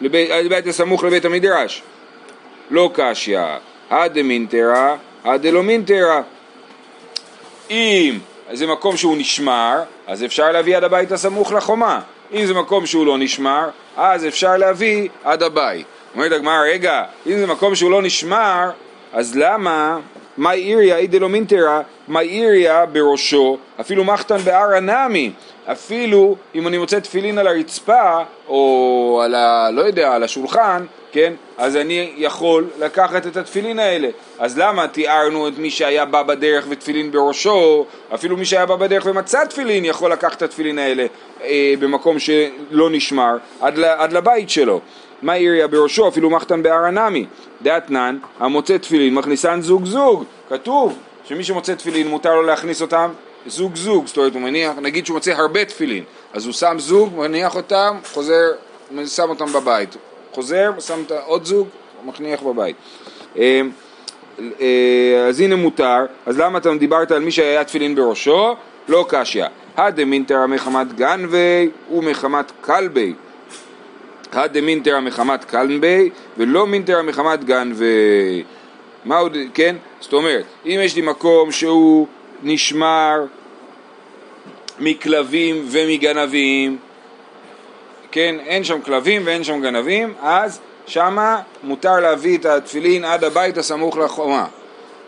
לבית, 0.01 0.29
לבית 0.29 0.67
הסמוך 0.67 1.03
לבית 1.03 1.25
המדרש. 1.25 1.83
לא 2.71 2.89
קשיא, 2.93 3.39
הדמינטרה, 3.89 4.95
הדלא 5.23 5.63
מינטרה. 5.63 6.21
אם 7.69 8.19
זה 8.53 8.67
מקום 8.67 8.97
שהוא 8.97 9.17
נשמר, 9.17 9.81
אז 10.07 10.23
אפשר 10.23 10.51
להביא 10.51 10.77
עד 10.77 10.83
הבית 10.83 11.11
הסמוך 11.11 11.53
לחומה. 11.53 11.99
אם 12.33 12.45
זה 12.45 12.53
מקום 12.53 12.85
שהוא 12.85 13.05
לא 13.05 13.17
נשמר, 13.17 13.69
אז 13.97 14.27
אפשר 14.27 14.57
להביא 14.57 15.09
עד 15.23 15.43
הבית. 15.43 15.85
אומרת 16.15 16.31
הגמרא, 16.31 16.61
רגע, 16.63 17.03
אם 17.27 17.39
זה 17.39 17.47
מקום 17.47 17.75
שהוא 17.75 17.91
לא 17.91 18.01
נשמר, 18.01 18.71
אז 19.13 19.35
למה, 19.35 19.97
מה 20.37 20.53
איריה 20.53 20.97
אידלא 20.97 21.29
מינטרה, 21.29 21.81
מה 22.07 22.19
איריה 22.19 22.85
בראשו, 22.85 23.57
אפילו 23.79 24.03
מחתן 24.03 24.37
בערא 24.37 24.79
נמי, 24.79 25.31
אפילו 25.71 26.35
אם 26.55 26.67
אני 26.67 26.77
מוצא 26.77 26.99
תפילין 26.99 27.37
על 27.37 27.47
הרצפה, 27.47 28.23
או 28.47 29.21
על 29.23 29.35
ה... 29.35 29.69
לא 29.71 29.81
יודע, 29.81 30.13
על 30.13 30.23
השולחן, 30.23 30.85
כן, 31.11 31.33
אז 31.57 31.75
אני 31.75 32.13
יכול 32.17 32.67
לקחת 32.79 33.27
את 33.27 33.37
התפילין 33.37 33.79
האלה. 33.79 34.09
אז 34.39 34.57
למה 34.57 34.87
תיארנו 34.87 35.47
את 35.47 35.57
מי 35.57 35.69
שהיה 35.71 36.05
בא 36.05 36.23
בדרך 36.23 36.65
ותפילין 36.69 37.11
בראשו, 37.11 37.85
אפילו 38.13 38.37
מי 38.37 38.45
שהיה 38.45 38.65
בא 38.65 38.75
בדרך 38.75 39.05
ומצא 39.05 39.45
תפילין 39.45 39.85
יכול 39.85 40.11
לקחת 40.11 40.37
את 40.37 40.41
התפילין 40.41 40.79
האלה 40.79 41.05
אה, 41.43 41.73
במקום 41.79 42.19
שלא 42.19 42.89
נשמר, 42.91 43.37
עד, 43.61 43.79
עד 43.79 44.13
לבית 44.13 44.49
שלו. 44.49 44.79
מה 45.21 45.33
עיריה 45.33 45.67
בראשו, 45.67 46.07
אפילו 46.07 46.29
מחתן 46.29 46.63
בהר 46.63 46.89
נמי. 46.89 47.25
דאתנן, 47.61 48.17
המוצא 48.39 48.77
תפילין 48.77 49.13
מכניסן 49.13 49.61
זוג 49.61 49.85
זוג. 49.85 50.23
כתוב 50.49 50.97
שמי 51.23 51.43
שמוצא 51.43 51.73
תפילין 51.73 52.07
מותר 52.07 52.35
לו 52.35 52.41
להכניס 52.41 52.81
אותם 52.81 53.11
זוג 53.47 53.75
זוג, 53.75 54.07
זאת 54.07 54.17
אומרת 54.17 54.33
הוא 54.33 54.41
מניח, 54.41 54.77
נגיד 54.81 55.05
שהוא 55.05 55.15
מוצא 55.15 55.31
הרבה 55.31 55.65
תפילין, 55.65 56.03
אז 56.33 56.45
הוא 56.45 56.53
שם 56.53 56.75
זוג, 56.79 57.13
מניח 57.15 57.55
אותם, 57.55 57.97
חוזר, 58.13 58.51
שם 59.05 59.29
אותם 59.29 59.53
בבית. 59.53 59.97
חוזר, 60.31 60.71
שם 60.79 61.03
עוד 61.25 61.45
זוג, 61.45 61.67
מכניח 62.05 62.41
בבית. 62.43 62.75
אה, 63.37 63.61
אה, 64.61 65.25
אז 65.27 65.39
הנה 65.39 65.55
מותר, 65.55 66.05
אז 66.25 66.39
למה 66.39 66.57
אתה 66.57 66.75
דיברת 66.75 67.11
על 67.11 67.19
מי 67.19 67.31
שהיה 67.31 67.63
תפילין 67.63 67.95
בראשו? 67.95 68.55
לא 68.87 69.05
קשיא. 69.09 69.45
הדמינטרה 69.77 70.47
מחמת 70.47 70.93
גנבי 70.93 71.69
ומחמת 71.91 72.51
כלבי. 72.61 73.13
הדמינטרה 74.31 74.99
מחמת 74.99 75.43
כלבי 75.43 76.09
ולא 76.37 76.67
מינטרה 76.67 77.01
מחמת 77.01 77.43
גנבי. 77.43 78.43
מה 79.05 79.17
עוד, 79.17 79.37
כן? 79.53 79.75
זאת 79.99 80.13
אומרת, 80.13 80.45
אם 80.65 80.79
יש 80.83 80.95
לי 80.95 81.01
מקום 81.01 81.51
שהוא 81.51 82.07
נשמר 82.43 83.25
מכלבים 84.79 85.65
ומגנבים, 85.67 86.77
כן, 88.11 88.35
אין 88.45 88.63
שם 88.63 88.81
כלבים 88.81 89.21
ואין 89.25 89.43
שם 89.43 89.61
גנבים, 89.61 90.13
אז 90.21 90.59
שמה 90.87 91.41
מותר 91.63 91.99
להביא 91.99 92.37
את 92.37 92.45
התפילין 92.45 93.05
עד 93.05 93.23
הבית 93.23 93.57
הסמוך 93.57 93.97
לחומה. 93.97 94.45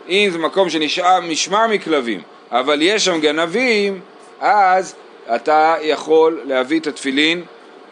אם 0.08 0.28
זה 0.32 0.38
מקום 0.38 0.70
שנשמר 0.70 1.66
מכלבים, 1.68 2.20
אבל 2.50 2.82
יש 2.82 3.04
שם 3.04 3.20
גנבים, 3.20 4.00
אז 4.40 4.94
אתה 5.34 5.76
יכול 5.80 6.40
להביא 6.44 6.80
את 6.80 6.86
התפילין 6.86 7.42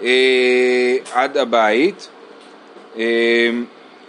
אה, 0.02 0.96
עד 1.12 1.36
הבית. 1.36 2.08
אה, 2.98 3.02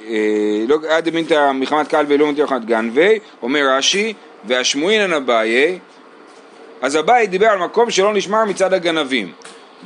אה, 0.07 0.63
לא, 0.67 0.77
עד 0.89 1.09
מינתא 1.09 1.51
מחמת 1.51 1.87
קל 1.87 2.05
ולא 2.07 2.25
מינתא 2.25 2.41
מחמת 2.41 2.65
גנבי, 2.65 3.19
אומר 3.41 3.61
רש"י, 3.77 4.13
והשמואינן 4.45 5.13
אביי, 5.13 5.79
אז 6.81 6.97
אביי 6.97 7.27
דיבר 7.27 7.47
על 7.47 7.57
מקום 7.59 7.91
שלא 7.91 8.13
נשמר 8.13 8.45
מצד 8.45 8.73
הגנבים. 8.73 9.31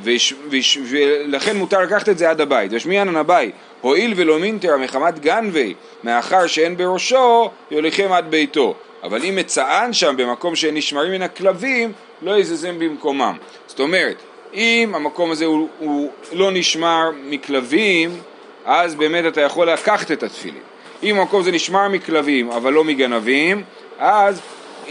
ולכן 0.04 1.58
מותר 1.58 1.82
לקחת 1.82 2.10
את 2.10 2.18
זה 2.18 2.30
עד 2.30 2.42
הבית. 2.42 2.72
ושמיען 2.74 3.16
הבית, 3.16 3.56
הואיל 3.82 4.14
ולא 4.16 4.40
מינטר 4.40 4.78
מחמת 4.78 5.20
גנבי, 5.20 5.74
מאחר 6.04 6.48
שאין 6.48 6.78
בראשו, 6.78 7.50
יוליכם 7.72 8.12
עד 8.12 8.32
ביתו. 8.32 8.75
אבל 9.04 9.24
אם 9.24 9.36
מצען 9.36 9.94
שם 9.94 10.16
במקום 10.18 10.56
שהם 10.56 10.75
נשמרים 10.75 11.12
מן 11.12 11.22
הכלבים, 11.22 11.92
לא 12.22 12.40
יזזם 12.40 12.80
במקומם. 12.80 13.38
זאת 13.68 13.80
אומרת, 13.80 14.16
אם 14.54 14.92
המקום 14.96 15.32
הזה 15.32 15.46
הוא, 15.46 15.68
הוא 15.80 16.12
לא 16.34 16.52
נשמר 16.52 17.12
מכלבים, 17.25 18.20
אז 18.66 18.96
באמת 18.96 19.25
אתה 19.25 19.42
יכול 19.42 19.70
לקחת 19.70 20.12
את 20.12 20.24
התפילין. 20.24 20.62
אם 21.04 21.20
המקום 21.20 21.42
הזה 21.42 21.52
נשמר 21.52 21.88
מכלבים 21.88 22.52
אבל 22.52 22.74
לא 22.74 22.84
מגנבים, 22.84 23.64
אז 24.00 24.42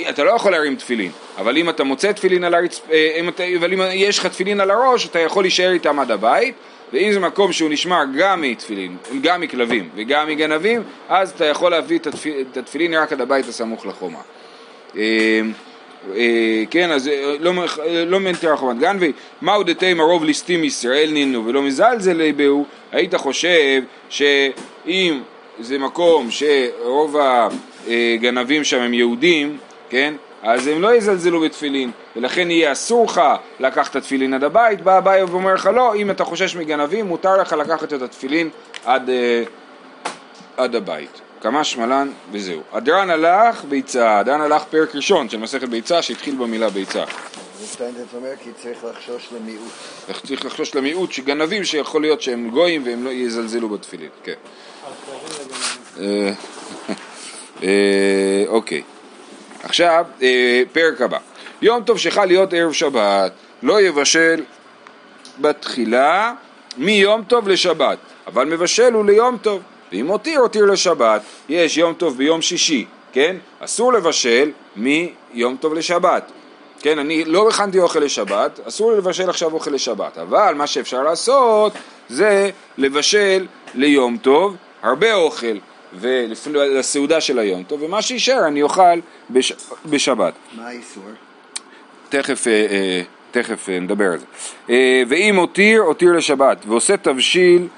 אתה 0.08 0.24
לא 0.24 0.30
יכול 0.30 0.52
להרים 0.52 0.76
תפילין. 0.76 1.10
אבל 1.38 1.56
אם 1.56 1.70
אתה 1.70 1.84
מוצא 1.84 2.12
תפילין 2.12 2.44
על 2.44 2.54
הרצפה, 2.54 2.92
אה, 2.92 3.20
אבל 3.58 3.72
אם 3.72 3.80
יש 3.92 4.18
לך 4.18 4.26
תפילין 4.26 4.60
על 4.60 4.70
הראש, 4.70 5.06
אתה 5.06 5.18
יכול 5.18 5.44
להישאר 5.44 5.70
איתם 5.70 5.98
עד 5.98 6.10
הבית. 6.10 6.54
ואם 6.92 7.12
זה 7.12 7.20
מקום 7.20 7.52
שהוא 7.52 7.70
נשמר 7.70 8.02
גם 8.18 8.40
מתפילין, 8.40 8.96
גם 9.20 9.40
מכלבים 9.40 9.88
וגם 9.96 10.28
מגנבים, 10.28 10.82
אז 11.08 11.30
אתה 11.30 11.44
יכול 11.44 11.70
להביא 11.70 11.98
את 12.50 12.56
התפילין 12.56 12.94
רק 12.94 13.12
עד 13.12 13.20
הבית 13.20 13.48
הסמוך 13.48 13.86
לחומה. 13.86 14.18
אה, 14.96 15.02
אה, 16.16 16.62
כן, 16.70 16.90
אז 16.90 17.10
לא, 17.40 17.52
לא 18.06 18.20
מנטר 18.20 18.56
חומת 18.56 18.78
גנבי, 18.78 19.12
מהו 19.42 19.62
דתי 19.62 19.94
מרוב 19.94 20.24
ליסטים 20.24 20.64
ישראל 20.64 21.10
נינו 21.12 21.46
ולא 21.46 21.62
מזלזל 21.62 22.32
בהו, 22.32 22.64
היית 22.92 23.14
חושב 23.14 23.82
שאם 24.08 25.20
זה 25.60 25.78
מקום 25.78 26.28
שרוב 26.30 27.16
הגנבים 27.86 28.64
שם 28.64 28.80
הם 28.80 28.94
יהודים, 28.94 29.58
כן? 29.94 30.14
אז 30.42 30.66
הם 30.66 30.82
לא 30.82 30.94
יזלזלו 30.94 31.40
בתפילין, 31.40 31.90
ולכן 32.16 32.50
יהיה 32.50 32.72
אסור 32.72 33.06
לך 33.06 33.20
לקחת 33.60 33.90
את 33.90 33.96
התפילין 33.96 34.34
עד 34.34 34.44
הבית, 34.44 34.80
בא 34.80 34.98
אביי 34.98 35.22
ואומר 35.22 35.54
לך 35.54 35.66
לא, 35.74 35.94
אם 35.94 36.10
אתה 36.10 36.24
חושש 36.24 36.56
מגנבים, 36.56 37.06
מותר 37.06 37.36
לך 37.36 37.52
לקחת 37.52 37.92
את 37.92 38.02
התפילין 38.02 38.50
עד, 38.84 39.08
uh, 39.08 39.48
עד 40.56 40.74
הבית. 40.74 41.20
כמה 41.40 41.64
שמלן 41.64 42.10
וזהו. 42.32 42.60
אדרן 42.72 43.10
הלך 43.10 43.64
ביצה, 43.64 44.20
אדרן 44.20 44.40
הלך 44.40 44.64
פרק 44.64 44.94
ראשון 44.94 45.28
של 45.28 45.38
מסכת 45.38 45.68
ביצה 45.68 46.02
שהתחיל 46.02 46.34
במילה 46.34 46.70
ביצה. 46.70 47.04
זאת 47.60 47.80
אומרת 48.14 48.38
כי 48.44 48.50
צריך 48.62 48.84
לחשוש 48.84 49.28
למיעוט. 49.32 49.72
צריך 50.26 50.44
לחשוש 50.44 50.74
למיעוט 50.74 51.12
שגנבים 51.12 51.64
שיכול 51.64 52.02
להיות 52.02 52.22
שהם 52.22 52.50
גויים 52.50 52.86
והם 52.86 53.04
לא 53.04 53.10
יזלזלו 53.10 53.68
בתפילין, 53.68 54.10
כן. 54.24 54.34
אה, 56.00 56.32
אה, 57.62 58.44
אוקיי. 58.48 58.82
עכשיו, 59.64 60.04
אה, 60.22 60.62
פרק 60.72 61.00
הבא. 61.00 61.18
יום 61.62 61.82
טוב 61.82 61.98
שחל 61.98 62.24
להיות 62.24 62.52
ערב 62.52 62.72
שבת, 62.72 63.32
לא 63.62 63.80
יבשל 63.80 64.42
בתחילה 65.40 66.32
מיום 66.76 67.22
טוב 67.28 67.48
לשבת, 67.48 67.98
אבל 68.26 68.44
מבשל 68.44 68.92
הוא 68.92 69.04
ליום 69.04 69.38
טוב. 69.42 69.62
ואם 69.92 70.06
הותיר, 70.06 70.40
הותיר 70.40 70.64
לשבת. 70.64 71.22
יש 71.48 71.76
יום 71.76 71.94
טוב 71.94 72.16
ביום 72.16 72.42
שישי, 72.42 72.86
כן? 73.12 73.36
אסור 73.60 73.92
לבשל 73.92 74.50
מיום 74.76 75.56
טוב 75.60 75.74
לשבת. 75.74 76.32
כן, 76.80 76.98
אני 76.98 77.24
לא 77.24 77.48
הכנתי 77.48 77.78
אוכל 77.78 77.98
לשבת, 77.98 78.60
אסור 78.68 78.92
לבשל 78.92 79.30
עכשיו 79.30 79.52
אוכל 79.52 79.70
לשבת, 79.70 80.18
אבל 80.18 80.54
מה 80.56 80.66
שאפשר 80.66 81.02
לעשות 81.02 81.72
זה 82.08 82.50
לבשל 82.78 83.46
ליום 83.74 84.16
טוב 84.16 84.56
הרבה 84.82 85.14
אוכל 85.14 85.56
ולסעודה 86.00 87.20
של 87.20 87.38
היום 87.38 87.62
טוב, 87.62 87.82
ומה 87.82 88.02
שישאר 88.02 88.46
אני 88.46 88.62
אוכל 88.62 89.00
בש... 89.30 89.52
בשבת. 89.86 90.32
מה 90.56 90.68
האיסור? 90.68 91.02
תכף, 92.08 92.46
אה, 92.48 92.52
אה, 92.52 93.02
תכף 93.30 93.68
אה, 93.68 93.80
נדבר 93.80 94.12
על 94.12 94.18
זה. 94.18 94.26
ואם 95.08 95.36
הותיר, 95.36 95.80
הותיר 95.80 96.12
לשבת, 96.12 96.58
ועושה 96.66 96.96
תבשיל 96.96 97.68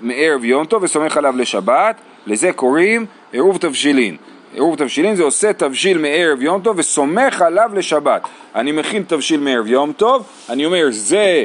מערב 0.00 0.44
יום 0.44 0.66
טוב 0.66 0.82
וסומך 0.82 1.16
עליו 1.16 1.34
לשבת, 1.36 1.96
לזה 2.26 2.52
קוראים 2.52 3.06
עירוב 3.32 3.58
תבשילין. 3.58 4.16
עירוב 4.54 4.76
תבשילין 4.76 5.16
זה 5.16 5.22
עושה 5.22 5.52
תבשיל 5.52 5.98
מערב 5.98 6.42
יום 6.42 6.60
טוב 6.60 6.78
וסומך 6.78 7.42
עליו 7.42 7.70
לשבת. 7.74 8.22
אני 8.54 8.72
מכין 8.72 9.02
תבשיל 9.02 9.40
מערב 9.40 9.66
יום 9.66 9.92
טוב, 9.92 10.26
אני 10.48 10.66
אומר 10.66 10.86
זה, 10.90 11.44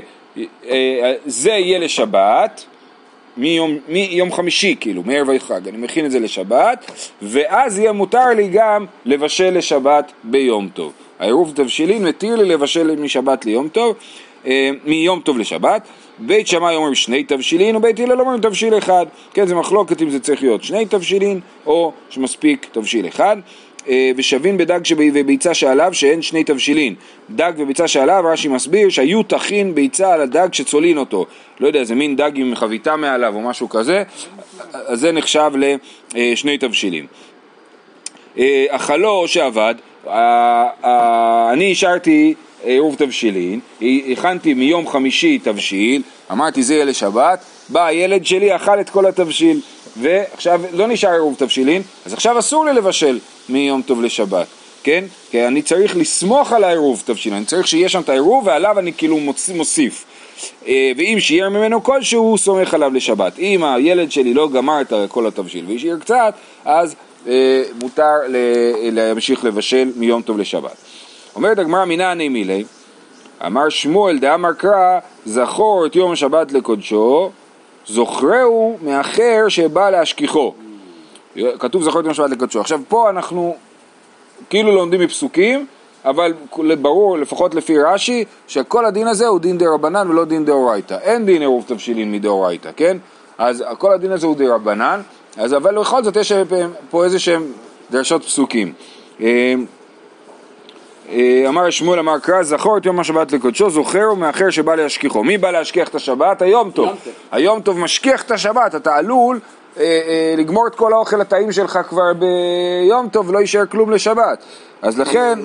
זה 1.26 1.52
יהיה 1.52 1.80
לשבת, 1.80 2.66
מיום, 3.38 3.78
מיום 3.88 4.32
חמישי 4.32 4.76
כאילו, 4.80 5.04
מערב 5.06 5.30
החג, 5.30 5.68
אני 5.68 5.78
מכין 5.78 6.06
את 6.06 6.12
זה 6.12 6.20
לשבת, 6.20 6.92
ואז 7.22 7.80
יהיה 7.80 7.92
מותר 7.92 8.28
לי 8.36 8.48
גם 8.48 8.86
לבשל 9.06 9.58
לשבת 9.58 10.12
ביום 10.24 10.70
טוב. 10.74 10.94
העירוב 11.20 11.52
תבשילין 11.56 12.06
מתיר 12.06 12.36
לי 12.36 12.46
לבשל 12.46 12.96
משבת 12.96 13.46
ליום 13.46 13.68
טוב, 13.68 13.96
אה, 14.46 14.70
מיום 14.86 15.20
טוב 15.20 15.38
לשבת. 15.38 15.82
בית 16.20 16.48
שמאי 16.48 16.76
אומרים 16.76 16.96
שני 16.96 17.24
תבשילין 17.24 17.76
ובית 17.76 18.00
הלל 18.00 18.20
אומרים 18.22 18.42
תבשיל 18.42 18.78
אחד. 18.78 19.06
כן, 19.34 19.48
זה 19.48 19.56
מחלוקת 19.56 20.02
אם 20.02 20.10
זה 20.10 20.20
צריך 20.20 20.42
להיות 20.42 20.64
שני 20.64 20.86
תבשילין 20.86 21.40
או 21.66 21.92
שמספיק 22.10 22.68
תבשיל 22.72 23.08
אחד. 23.08 23.38
אה, 23.88 24.12
ושבין 24.16 24.58
בדג 24.58 24.80
וביצה 25.14 25.54
שעליו 25.54 25.94
שאין 25.94 26.22
שני 26.22 26.44
תבשילין. 26.44 26.96
דג 27.30 27.54
וביצה 27.58 27.88
שעליו, 27.88 28.24
רש"י 28.34 28.48
מסביר 28.48 28.90
שהיו 28.90 29.24
תכין 29.24 29.76
ביצה 29.76 30.14
על 30.14 30.22
הדג 30.22 30.48
שצולין 30.52 30.98
אותו. 30.98 31.26
לא 31.60 31.68
יודע, 31.68 31.84
זה 31.84 31.96
מין 31.96 32.16
דג 32.16 32.32
עם 32.36 32.56
חביתה 32.56 32.96
מעליו 32.96 33.36
או 33.36 33.42
משהו 33.42 33.70
כזה, 33.70 34.04
אז 34.74 35.00
זה 35.00 35.12
נחשב 35.12 35.52
לשני. 35.56 37.08
אה, 38.38 38.66
אכלו 38.70 39.10
או 39.10 39.28
שעבד, 39.28 39.76
אני 41.54 41.72
השארתי 41.72 42.34
עירוב 42.64 42.96
תבשילין, 42.96 43.60
הכנתי 44.12 44.54
מיום 44.54 44.88
חמישי 44.88 45.40
תבשיל, 45.40 46.02
אמרתי 46.32 46.64
זה 46.64 46.74
יהיה 46.74 46.86
לשבת, 46.86 47.40
בא 47.70 47.86
הילד 47.86 48.26
שלי, 48.26 48.56
אכל 48.56 48.80
את 48.80 48.90
כל 48.90 49.06
התבשיל, 49.06 49.62
ועכשיו 49.98 50.62
לא 50.74 50.88
נשאר 50.88 51.12
עירוב 51.12 51.36
תבשילין, 51.38 51.82
אז 52.06 52.14
עכשיו 52.14 52.40
אסור 52.40 52.66
לי 52.66 52.74
לבשל 52.74 53.20
מיום 53.50 53.82
טוב 53.82 54.02
לשבת, 54.02 54.48
כן? 54.84 55.04
כי 55.32 55.48
אני 55.48 55.62
צריך 55.62 55.96
לסמוך 55.96 56.54
על 56.54 56.64
העירוב 56.64 57.04
תבשילין, 57.06 57.38
אני 57.38 57.46
צריך 57.46 57.68
שיהיה 57.68 57.90
שם 57.90 58.02
את 58.02 58.10
העירוב 58.10 58.48
ועליו 58.48 58.80
אני 58.80 58.94
כאילו 58.94 59.20
מוסיף. 59.56 60.06
אה, 60.68 60.92
ואם 60.98 61.18
שיער 61.20 61.50
ממנו 61.50 61.84
כלשהו, 61.84 62.24
הוא 62.24 62.38
סומך 62.38 62.74
עליו 62.74 62.94
לשבת. 62.94 63.40
אם 63.40 63.64
הילד 63.64 64.12
שלי 64.12 64.34
לא 64.34 64.50
גמר 64.50 64.82
את 64.82 64.94
כל 65.08 65.28
התבשיל 65.28 65.66
והשאיר 65.68 65.98
קצת, 66.00 66.34
אז 66.66 66.96
אה, 67.28 67.64
מותר 67.82 68.16
להמשיך 68.92 69.46
לבשל 69.46 69.92
מיום 69.96 70.22
טוב 70.22 70.38
לשבת. 70.38 70.76
אומרת 71.36 71.60
הגמרא 71.60 71.86
מנעני 71.86 72.30
מילי, 72.30 72.64
אמר 73.46 73.70
שמואל 73.70 74.20
דאמר 74.20 74.54
קרא 74.54 75.00
זכור 75.26 75.86
את 75.86 75.96
יום 75.96 76.12
השבת 76.12 76.52
לקודשו, 76.52 77.32
זוכרהו 77.88 78.78
מאחר 78.82 79.46
שבא 79.48 79.90
להשכיחו. 79.90 80.54
כתוב 81.60 81.84
זכור 81.84 82.00
את 82.00 82.06
יום 82.06 82.12
השבת 82.12 82.30
לקודשו. 82.30 82.60
עכשיו 82.60 82.82
פה 82.88 83.10
אנחנו 83.10 83.56
כאילו 84.50 84.72
לומדים 84.72 85.02
מפסוקים, 85.02 85.66
אבל 86.06 86.34
ברור, 86.82 87.18
לפחות 87.18 87.56
לפי 87.56 87.80
רש"י, 87.80 88.26
שכל 88.48 88.86
הדין 88.86 89.08
הזה 89.08 89.28
הוא 89.28 89.40
דין 89.40 89.58
דה 89.58 89.66
רבנן 89.74 90.10
ולא 90.10 90.26
דין 90.26 90.46
דאורייתא. 90.46 90.98
אין 91.02 91.26
דין 91.26 91.42
עירוב 91.42 91.64
תבשילין 91.68 92.12
מדאורייתא, 92.12 92.70
כן? 92.76 92.98
אז 93.38 93.64
כל 93.78 93.94
הדין 93.94 94.12
הזה 94.12 94.28
הוא 94.28 94.36
דה 94.36 94.56
רבנן, 94.56 95.02
אז 95.38 95.54
אבל 95.54 95.80
בכל 95.80 96.04
זאת 96.04 96.16
יש 96.16 96.32
פה 96.90 97.04
איזה 97.04 97.20
שהם 97.20 97.52
דרשות 97.92 98.24
פסוקים. 98.24 98.74
אה, 101.12 101.44
אמר 101.48 101.70
שמואל 101.70 102.00
אמר 102.00 102.20
קרא 102.20 102.44
זכור 102.44 102.78
את 102.78 102.86
יום 102.86 103.00
השבת 103.00 103.32
לקודשו 103.32 103.70
זוכר 103.70 104.10
ומאחר 104.14 104.50
שבא 104.50 104.76
להשכיחו. 104.76 105.24
מי 105.24 105.38
בא 105.38 105.52
להשכיח 105.52 105.88
את 105.88 105.96
השבת? 105.96 106.42
היום 106.42 106.72
טוב. 106.72 106.90
היום 107.32 107.62
טוב 107.62 107.80
משכיח 107.80 108.24
את 108.24 108.32
השבת 108.32 108.76
אתה 108.76 108.96
עלול 108.96 109.40
אה, 109.78 109.84
אה, 109.84 110.36
לגמור 110.38 110.68
את 110.68 110.76
כל 110.76 110.94
האוכל 110.94 111.22
הטעים 111.22 111.52
שלך 111.52 111.80
כבר 111.90 112.14
ביום 112.14 113.10
טוב 113.10 113.30
ולא 113.30 113.40
יישאר 113.40 113.66
כלום 113.66 113.92
לשבת. 113.92 114.44
אז 114.82 115.00
לכן 115.00 115.40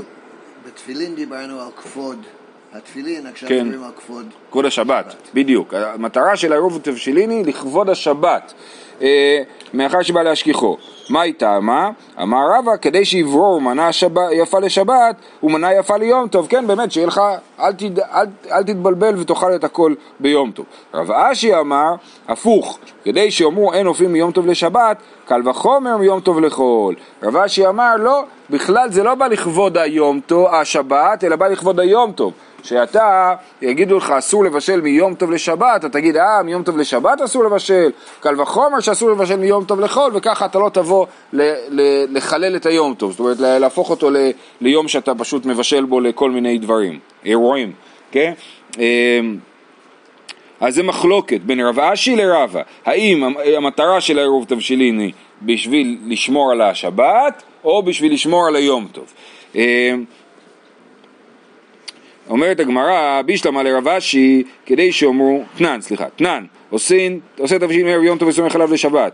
בתפילין 0.67 1.15
דיברנו 1.15 1.61
על 1.61 1.69
כבוד. 1.77 2.17
התפילין, 2.73 3.27
עכשיו 3.27 3.49
כן. 3.49 3.67
מדברים 3.67 3.85
על 3.85 3.91
כבוד. 4.07 4.27
כבוד 4.51 4.65
השבת, 4.65 5.07
השבת, 5.07 5.29
בדיוק. 5.35 5.75
המטרה 5.75 6.37
של 6.37 6.53
העירוב 6.53 6.77
התבשילין 6.77 7.31
היא 7.31 7.45
לכבוד 7.47 7.91
השבת, 7.91 8.53
מאחר 9.77 10.03
שבא 10.03 10.23
להשכיחו. 10.23 10.77
מה 11.11 11.21
היא 11.21 11.35
טעמה? 11.37 11.91
אמר 12.23 12.39
רבא, 12.59 12.77
כדי 12.77 13.05
שיברור 13.05 13.61
מנה 13.61 13.93
שב... 13.93 14.19
יפה 14.33 14.59
לשבת 14.59 15.17
ומנה 15.43 15.75
יפה 15.75 15.97
ליום 15.97 16.29
טוב. 16.29 16.47
כן, 16.47 16.67
באמת, 16.67 16.93
שיהיה 16.93 17.07
לך, 17.07 17.21
אל, 17.61 17.73
תד... 17.73 18.01
אל, 18.01 18.27
אל 18.53 18.63
תתבלבל 18.63 19.21
ותאכל 19.21 19.55
את 19.55 19.65
הכל 19.65 19.95
ביום 20.21 20.51
טוב. 20.51 20.67
רב 20.95 21.11
אשי 21.11 21.55
אמר, 21.55 21.95
הפוך, 22.29 22.79
כדי 23.05 23.31
שיאמרו 23.31 23.73
אין 23.73 23.87
אופים 23.87 24.13
מיום 24.13 24.33
טוב 24.33 24.47
לשבת, 24.47 24.97
קל 25.25 25.49
וחומר 25.49 25.97
מיום 25.97 26.21
טוב 26.21 26.41
לחול. 26.41 26.95
רב 27.23 27.37
אשי 27.37 27.67
אמר, 27.67 27.97
לא, 27.99 28.23
בכלל 28.51 28.91
זה 28.91 29.03
לא 29.03 29.15
בא 29.15 29.27
לכבוד 29.27 29.79
היום 29.79 30.21
טוב, 30.27 30.47
השבת, 30.47 31.25
אלא 31.25 31.37
בא 31.37 31.49
לכבוד 31.49 31.81
היום 31.81 32.13
טוב. 32.13 32.33
שאתה, 32.67 33.35
יגידו 33.63 33.97
לך 33.97 34.11
אסור 34.11 34.45
לבשל 34.45 34.81
מיום 34.81 35.15
טוב 35.15 35.31
לשבת, 35.31 35.77
אתה 35.77 35.89
תגיד 35.89 36.17
אה 36.17 36.43
מיום 36.43 36.63
טוב 36.63 36.79
לשבת 36.79 37.21
אסור 37.21 37.45
לבשל, 37.45 37.91
קל 38.21 38.41
וחומר 38.41 38.81
שאסור 38.81 39.11
לבשל 39.11 39.37
מיום 39.37 39.65
טוב 39.65 39.81
לחול, 39.81 40.11
וככה 40.15 40.47
אתה 40.47 40.59
לא 40.59 40.71
תבוא 40.73 41.07
לחלל 42.09 42.57
את 42.57 42.67
היום 42.67 42.95
טוב, 42.95 43.11
זאת 43.11 43.21
אומרת 43.21 43.41
להפוך 43.41 43.91
אותו 43.91 44.11
ליום 44.61 44.89
שאתה 44.89 45.15
פשוט 45.15 45.47
מבשל 45.47 45.85
בו 45.85 46.01
לכל 46.01 46.31
מיני 46.31 46.59
דברים, 46.59 46.99
אירועים, 47.25 47.73
כן? 48.13 48.33
אמ, 48.79 49.37
אז 50.61 50.75
זה 50.75 50.83
מחלוקת 50.83 51.41
בין 51.41 51.61
רב 51.61 51.81
אשי 51.81 52.17
לרבה, 52.17 52.63
האם 52.85 53.25
המטרה 53.57 54.01
של 54.01 54.19
העירוב 54.19 54.45
תבשילין 54.49 54.99
היא 54.99 55.13
בשביל 55.43 55.99
לשמור 56.07 56.53
על 56.53 56.61
השבת 56.61 57.43
או 57.65 57.83
בשביל 57.83 58.13
לשמור 58.13 58.47
על 58.47 58.57
היום 58.57 58.89
טוב. 58.93 59.13
אומרת 62.31 62.61
הגמרא, 62.61 63.23
בישלמה 63.23 63.63
לרב 63.63 63.89
אשי, 63.89 64.43
כדי 64.67 64.93
שאומרו, 64.93 65.43
תנן, 65.59 65.81
סליחה, 65.81 66.05
תנן, 66.17 66.45
עושים, 66.71 67.21
עושה 67.39 67.59
תבשילין 67.59 67.87
מערב 67.87 68.03
יום 68.03 68.19
טוב 68.19 68.29
וסומך 68.29 68.55
עליו 68.55 68.73
לשבת. 68.73 69.13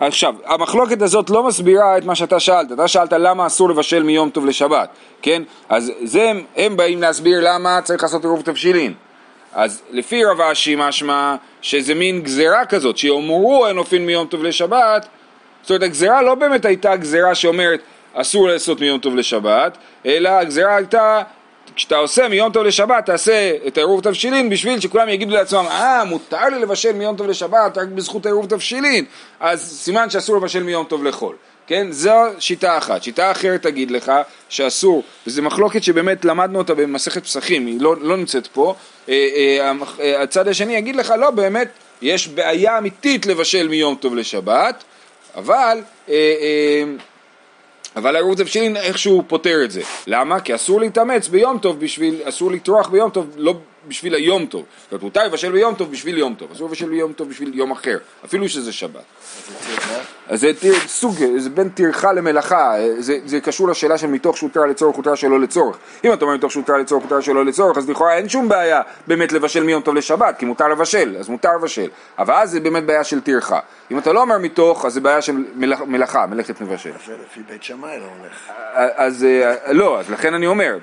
עכשיו, 0.00 0.34
המחלוקת 0.44 1.02
הזאת 1.02 1.30
לא 1.30 1.46
מסבירה 1.46 1.98
את 1.98 2.04
מה 2.04 2.14
שאתה 2.14 2.40
שאלת, 2.40 2.72
אתה 2.72 2.88
שאלת 2.88 3.12
למה 3.12 3.46
אסור 3.46 3.70
לבשל 3.70 4.02
מיום 4.02 4.30
טוב 4.30 4.46
לשבת, 4.46 4.88
כן? 5.22 5.42
אז 5.68 5.92
זה 6.02 6.30
הם, 6.30 6.42
הם 6.56 6.76
באים 6.76 7.00
להסביר 7.00 7.40
למה 7.42 7.80
צריך 7.82 8.02
לעשות 8.02 8.24
עירוב 8.24 8.42
תבשילין. 8.42 8.94
אז 9.54 9.82
לפי 9.90 10.24
רב 10.24 10.40
אשי 10.40 10.74
משמע 10.78 11.34
שזה 11.62 11.94
מין 11.94 12.20
גזירה 12.20 12.64
כזאת, 12.66 12.96
שיאמרו 12.96 13.66
אין 13.66 13.78
אופין 13.78 14.06
מיום 14.06 14.26
טוב 14.26 14.42
לשבת, 14.42 15.06
זאת 15.62 15.70
אומרת 15.70 15.82
הגזירה 15.82 16.22
לא 16.22 16.34
באמת 16.34 16.64
הייתה 16.64 16.96
גזירה 16.96 17.34
שאומרת 17.34 17.80
אסור 18.14 18.48
לעשות 18.48 18.80
מיום 18.80 18.98
טוב 18.98 19.16
לשבת, 19.16 19.78
אלא 20.06 20.28
הגזירה 20.28 20.76
הייתה 20.76 21.22
כשאתה 21.76 21.96
עושה 21.96 22.28
מיום 22.28 22.52
טוב 22.52 22.64
לשבת, 22.64 23.06
תעשה 23.06 23.52
את 23.66 23.76
העירוב 23.76 24.00
תבשילין 24.00 24.50
בשביל 24.50 24.80
שכולם 24.80 25.08
יגידו 25.08 25.34
לעצמם, 25.34 25.64
אה, 25.70 26.04
מותר 26.04 26.48
לי 26.48 26.58
לבשל 26.58 26.92
מיום 26.92 27.16
טוב 27.16 27.26
לשבת 27.26 27.78
רק 27.78 27.88
בזכות 27.88 28.26
העירוב 28.26 28.46
תבשילין, 28.46 29.04
אז 29.40 29.78
סימן 29.82 30.10
שאסור 30.10 30.36
לבשל 30.36 30.62
מיום 30.62 30.84
טוב 30.84 31.04
לחול. 31.04 31.36
כן? 31.66 31.86
זו 31.90 32.14
שיטה 32.38 32.78
אחת. 32.78 33.02
שיטה 33.02 33.30
אחרת 33.30 33.62
תגיד 33.62 33.90
לך 33.90 34.12
שאסור, 34.48 35.02
וזו 35.26 35.42
מחלוקת 35.42 35.82
שבאמת 35.82 36.24
למדנו 36.24 36.58
אותה 36.58 36.74
במסכת 36.74 37.24
פסחים, 37.24 37.66
היא 37.66 37.80
לא, 37.80 37.96
לא 38.00 38.16
נמצאת 38.16 38.46
פה. 38.46 38.74
אה, 39.08 39.14
אה, 39.36 39.72
אה, 40.00 40.22
הצד 40.22 40.48
השני 40.48 40.76
יגיד 40.76 40.96
לך, 40.96 41.14
לא, 41.18 41.30
באמת, 41.30 41.68
יש 42.02 42.28
בעיה 42.28 42.78
אמיתית 42.78 43.26
לבשל 43.26 43.68
מיום 43.68 43.94
טוב 43.94 44.14
לשבת, 44.14 44.84
אבל... 45.36 45.78
אבל 47.96 48.16
העירוב 48.16 48.34
תבשילין 48.34 48.76
איכשהו 48.76 49.24
פותר 49.26 49.64
את 49.64 49.70
זה. 49.70 49.82
למה? 50.06 50.40
כי 50.40 50.54
אסור 50.54 50.80
להתאמץ 50.80 51.28
ביום 51.28 51.58
טוב 51.58 51.80
בשביל, 51.80 52.20
אסור 52.24 52.52
לטרוח 52.52 52.88
ביום 52.88 53.10
טוב, 53.10 53.26
לא 53.36 53.54
בשביל 53.88 54.14
היום 54.14 54.46
טוב. 54.46 54.64
זאת 54.82 54.92
אומרת, 54.92 55.02
מותר 55.02 55.24
לבשל 55.24 55.52
ביום 55.52 55.74
טוב 55.74 55.90
בשביל 55.90 56.18
יום 56.18 56.34
טוב, 56.34 56.52
אסור 56.52 56.68
לבשל 56.68 56.88
ביום 56.88 57.12
טוב 57.12 57.28
בשביל 57.28 57.54
יום 57.54 57.70
אחר, 57.70 57.98
אפילו 58.24 58.48
שזה 58.48 58.72
שבת. 58.72 59.02
אז 60.28 60.40
זה 60.40 60.52
סוג, 60.86 61.14
זה 61.36 61.50
בין 61.50 61.68
טרחה 61.68 62.12
למלאכה, 62.12 62.74
זה, 62.98 63.18
זה 63.26 63.40
קשור 63.40 63.68
לשאלה 63.68 63.98
של 63.98 64.06
מתוך 64.06 64.36
שהותר 64.36 64.60
לצורך 64.60 64.96
הותר 64.96 65.14
שלא 65.14 65.40
לצורך. 65.40 65.76
אם 66.04 66.12
אתה 66.12 66.24
אומר 66.24 66.34
מתוך 66.36 66.52
שהותר 66.52 66.76
לצורך 66.76 67.02
הותר 67.02 67.20
שלא 67.20 67.44
לצורך, 67.44 67.78
אז 67.78 67.90
לכאורה 67.90 68.16
אין 68.16 68.28
שום 68.28 68.48
בעיה 68.48 68.80
באמת 69.06 69.32
לבשל 69.32 69.62
מיום 69.62 69.82
טוב 69.82 69.94
לשבת, 69.94 70.38
כי 70.38 70.44
מותר 70.44 70.68
לבשל, 70.68 71.16
אז 71.20 71.28
מותר 71.28 71.56
לבשל. 71.56 71.88
אבל 72.18 72.34
אז 72.34 72.50
זה 72.50 72.60
באמת 72.60 72.84
בעיה 72.86 73.04
של 73.04 73.20
טרחה. 73.20 73.58
אם 73.90 73.98
אתה 73.98 74.12
לא 74.12 74.20
אומר 74.20 74.38
מתוך, 74.38 74.84
אז 74.84 74.92
זה 74.94 75.00
בעיה 75.00 75.22
של 75.22 75.44
מלאכה, 75.86 76.26
מלאכת 76.26 76.60
מבשל. 76.60 76.90
זה 77.06 77.12
לפי 77.24 77.40
בית 77.48 77.62
שמאי 77.62 77.98
לא 77.98 78.04
הולך. 78.20 78.52
אז 78.96 79.26
לא, 79.68 80.00
אז 80.00 80.10
לכן 80.10 80.34
אני 80.34 80.46
אומר, 80.46 80.78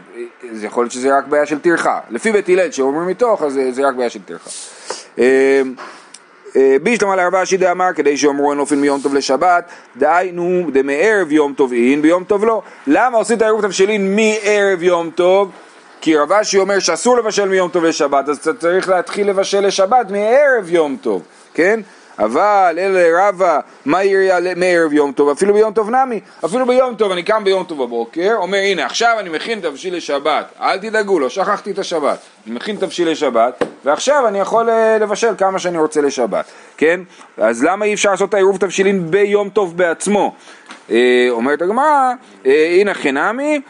זה 0.52 0.66
יכול 0.66 0.84
להיות 0.84 0.92
שזה 0.92 1.18
רק 1.18 1.28
בעיה 1.28 1.46
של 1.46 1.60
טרחה. 1.60 2.00
לפי 2.10 2.32
בית 2.32 2.50
הלל 2.50 2.72
שאומר 2.72 3.00
מתוך, 3.00 3.44
אז 3.44 3.60
זה 3.70 3.88
רק 3.88 3.96
בעיה 3.96 4.10
של 4.10 4.20
טרחה. 4.22 4.50
בישלמה 6.84 7.16
לארבעה 7.16 7.46
שידי 7.46 7.72
אמר 7.72 7.90
כדי 7.96 8.18
שאומרו 8.18 8.52
אין 8.52 8.60
אופן 8.60 8.76
מיום 8.76 9.00
טוב 9.02 9.14
לשבת 9.14 9.70
דהיינו 9.98 10.68
דמערב 10.74 11.32
יום 11.32 11.54
טוב 11.54 11.74
אין 11.74 12.02
ביום 12.02 12.24
טוב 12.24 12.46
לא. 12.46 12.62
למה 12.88 13.18
עושים 13.18 13.38
את 13.38 13.42
העירוב 13.42 13.62
תבשילין 13.62 14.16
מערב 14.16 14.84
יום 14.84 15.10
טוב? 15.16 15.52
כי 16.02 16.18
רב 16.18 16.32
אשי 16.32 16.58
אומר 16.58 16.80
שאסור 16.80 17.18
לבשל 17.18 17.50
מיום 17.50 17.70
טוב 17.70 17.84
לשבת 17.84 18.30
אז 18.30 18.38
אתה 18.38 18.54
צריך 18.54 18.90
להתחיל 18.90 19.30
לבשל 19.30 19.68
לשבת 19.68 20.12
מערב 20.12 20.70
יום 20.70 20.98
טוב 21.02 21.22
כן 21.54 21.80
אבל 22.20 22.76
אלה 22.78 23.28
רבה, 23.28 23.60
מה 23.86 24.04
יריה 24.04 24.38
מערב 24.56 24.94
יום 24.94 25.12
טוב, 25.12 25.30
אפילו 25.30 25.54
ביום 25.54 25.74
טוב 25.74 25.90
נמי, 25.90 26.20
אפילו 26.46 26.66
ביום 26.66 26.96
טוב, 26.96 27.12
אני 27.12 27.24
קם 27.24 27.44
ביום 27.44 27.64
טוב 27.64 27.84
בבוקר, 27.84 28.36
אומר 28.38 28.58
הנה 28.58 28.86
עכשיו 28.86 29.16
אני 29.20 29.30
מכין 29.30 29.60
תבשיל 29.60 29.96
לשבת, 29.96 30.46
אל 30.62 30.78
תדאגו, 30.78 31.20
לא 31.20 31.30
שכחתי 31.30 31.72
את 31.72 31.80
השבת, 31.80 32.20
אני 32.48 32.56
מכין 32.56 32.76
תבשיל 32.76 33.10
לשבת, 33.10 33.64
ועכשיו 33.86 34.28
אני 34.28 34.40
יכול 34.40 34.70
אה, 34.70 34.98
לבשל 34.98 35.34
כמה 35.38 35.60
שאני 35.60 35.78
רוצה 35.78 36.02
לשבת, 36.02 36.46
כן? 36.78 37.00
אז 37.38 37.64
למה 37.64 37.86
אי 37.86 37.94
אפשר 37.94 38.12
לעשות 38.12 38.30
את 38.30 38.34
העירוב 38.34 38.58
תבשילין 38.58 39.12
ביום 39.12 39.50
טוב 39.50 39.78
בעצמו? 39.78 40.34
אה, 40.92 41.28
אומרת 41.30 41.62
הגמרא, 41.62 42.14
אה, 42.46 42.78
הנה 42.80 42.94
חינמי, 42.94 43.62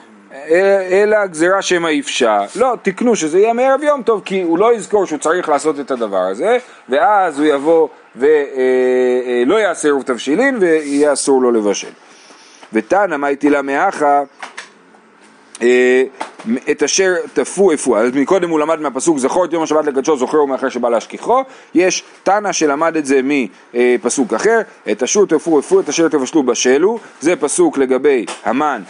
אלא 0.91 1.25
גזירה 1.25 1.61
שמא 1.61 1.89
אפשר. 1.99 2.41
לא, 2.55 2.75
תקנו 2.81 3.15
שזה 3.15 3.39
יהיה 3.39 3.53
מערב 3.53 3.83
יום 3.83 4.03
טוב, 4.03 4.21
כי 4.25 4.41
הוא 4.41 4.57
לא 4.57 4.73
יזכור 4.73 5.05
שהוא 5.05 5.19
צריך 5.19 5.49
לעשות 5.49 5.79
את 5.79 5.91
הדבר 5.91 6.21
הזה, 6.21 6.57
ואז 6.89 7.39
הוא 7.39 7.47
יבוא 7.47 7.87
ולא 8.15 9.55
יעשה 9.59 9.87
עירוב 9.87 10.03
תבשילין 10.03 10.57
ויהיה 10.59 11.13
אסור 11.13 11.41
לו 11.41 11.51
לבשל. 11.51 11.91
ותנא 12.73 13.17
מה 13.17 13.27
הטילה 13.27 13.61
מאחה 13.61 14.05
אה, 14.05 14.23
את 16.71 16.83
אשר 16.83 17.13
תפו 17.33 17.73
אפו, 17.73 17.97
אז 17.97 18.11
מקודם 18.15 18.49
הוא 18.49 18.59
למד 18.59 18.79
מהפסוק 18.79 19.17
זכור 19.17 19.45
את 19.45 19.53
יום 19.53 19.63
השבת 19.63 19.85
לקדשו 19.85 20.17
זוכרו 20.17 20.47
מאחר 20.47 20.69
שבא 20.69 20.89
להשכיחו, 20.89 21.43
יש 21.75 22.03
תנא 22.23 22.51
שלמד 22.51 22.97
את 22.97 23.05
זה 23.05 23.21
מפסוק 23.23 24.33
אחר, 24.33 24.61
את 24.91 25.03
אשור 25.03 25.25
תפו 25.25 25.59
אפו 25.59 25.79
את 25.79 25.89
אשר 25.89 26.07
תבשלו 26.07 26.43
בשלו, 26.43 26.99
זה 27.21 27.35
פסוק 27.35 27.77
לגבי 27.77 28.25
המן 28.45 28.81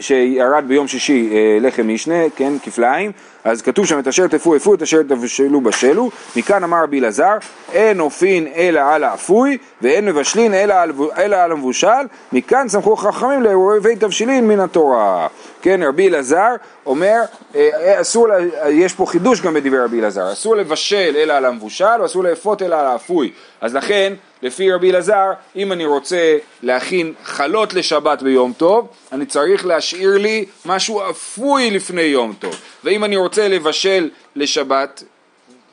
שירד 0.00 0.64
ביום 0.68 0.88
שישי 0.88 1.28
אה, 1.32 1.58
לחם 1.60 1.88
משנה, 1.88 2.30
כן, 2.36 2.52
כפליים, 2.62 3.12
אז 3.46 3.62
כתוב 3.62 3.86
שם 3.86 3.98
את 3.98 4.08
אשר 4.08 4.26
תפו 4.26 4.56
אפו 4.56 4.74
את 4.74 4.82
אשר 4.82 5.02
תבשלו 5.02 5.60
בשלו, 5.60 6.10
מכאן 6.36 6.64
אמר 6.64 6.82
רבי 6.82 7.00
אלעזר, 7.00 7.34
אין 7.72 8.00
אופין 8.00 8.46
אלא 8.56 8.80
על 8.80 9.04
האפוי 9.04 9.58
ואין 9.82 10.06
מבשלין 10.06 10.54
אלא 10.54 10.74
על, 10.74 10.92
אלא 11.18 11.36
על 11.36 11.52
המבושל, 11.52 12.06
מכאן 12.32 12.68
סמכו 12.68 12.96
חכמים 12.96 13.42
לעירובי 13.42 13.96
תבשילין 13.96 14.48
מן 14.48 14.60
התורה. 14.60 15.26
כן, 15.62 15.80
רבי 15.82 16.08
אלעזר 16.08 16.54
אומר, 16.86 17.20
אה, 17.54 17.68
אה, 17.74 18.00
אסור, 18.00 18.28
יש 18.68 18.94
פה 18.94 19.06
חידוש 19.06 19.40
גם 19.40 19.54
בדברי 19.54 19.80
רבי 19.80 20.00
אלעזר, 20.00 20.32
אסור 20.32 20.56
לבשל 20.56 21.16
אלא 21.16 21.32
על 21.32 21.44
המבושל 21.44 22.02
ואסור 22.02 22.24
לאפות 22.24 22.62
אלא 22.62 22.76
על 22.76 22.86
האפוי. 22.86 23.32
אז 23.60 23.74
לכן, 23.74 24.12
לפי 24.46 24.72
רבי 24.72 24.90
אלעזר, 24.90 25.32
אם 25.56 25.72
אני 25.72 25.86
רוצה 25.86 26.38
להכין 26.62 27.12
חלות 27.24 27.74
לשבת 27.74 28.22
ביום 28.22 28.52
טוב, 28.56 28.88
אני 29.12 29.26
צריך 29.26 29.66
להשאיר 29.66 30.18
לי 30.18 30.44
משהו 30.66 31.10
אפוי 31.10 31.70
לפני 31.70 32.02
יום 32.02 32.34
טוב. 32.38 32.60
ואם 32.84 33.04
אני 33.04 33.16
רוצה 33.16 33.48
לבשל 33.48 34.10
לשבת 34.36 35.02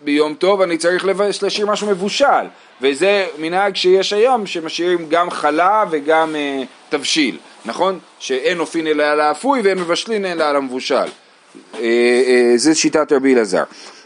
ביום 0.03 0.33
טוב, 0.33 0.61
אני 0.61 0.77
צריך 0.77 1.05
להשאיר 1.41 1.67
משהו 1.67 1.87
מבושל. 1.87 2.45
וזה 2.81 3.25
מנהג 3.37 3.75
שיש 3.75 4.13
היום, 4.13 4.45
שמשאירים 4.45 5.09
גם 5.09 5.29
חלה 5.29 5.83
וגם 5.91 6.35
אה, 6.35 6.63
תבשיל. 6.89 7.37
נכון? 7.65 7.99
שאין 8.19 8.59
אופין 8.59 8.87
אלא 8.87 9.03
על 9.03 9.21
האפוי 9.21 9.61
ואין 9.61 9.79
מבשלין 9.79 10.25
אלא 10.25 10.43
על 10.43 10.55
המבושל. 10.55 10.95
אה, 10.95 11.79
אה, 11.79 12.53
זה 12.55 12.75
שיטת 12.75 13.11
רבי 13.11 13.33
אלעזר. 13.33 13.63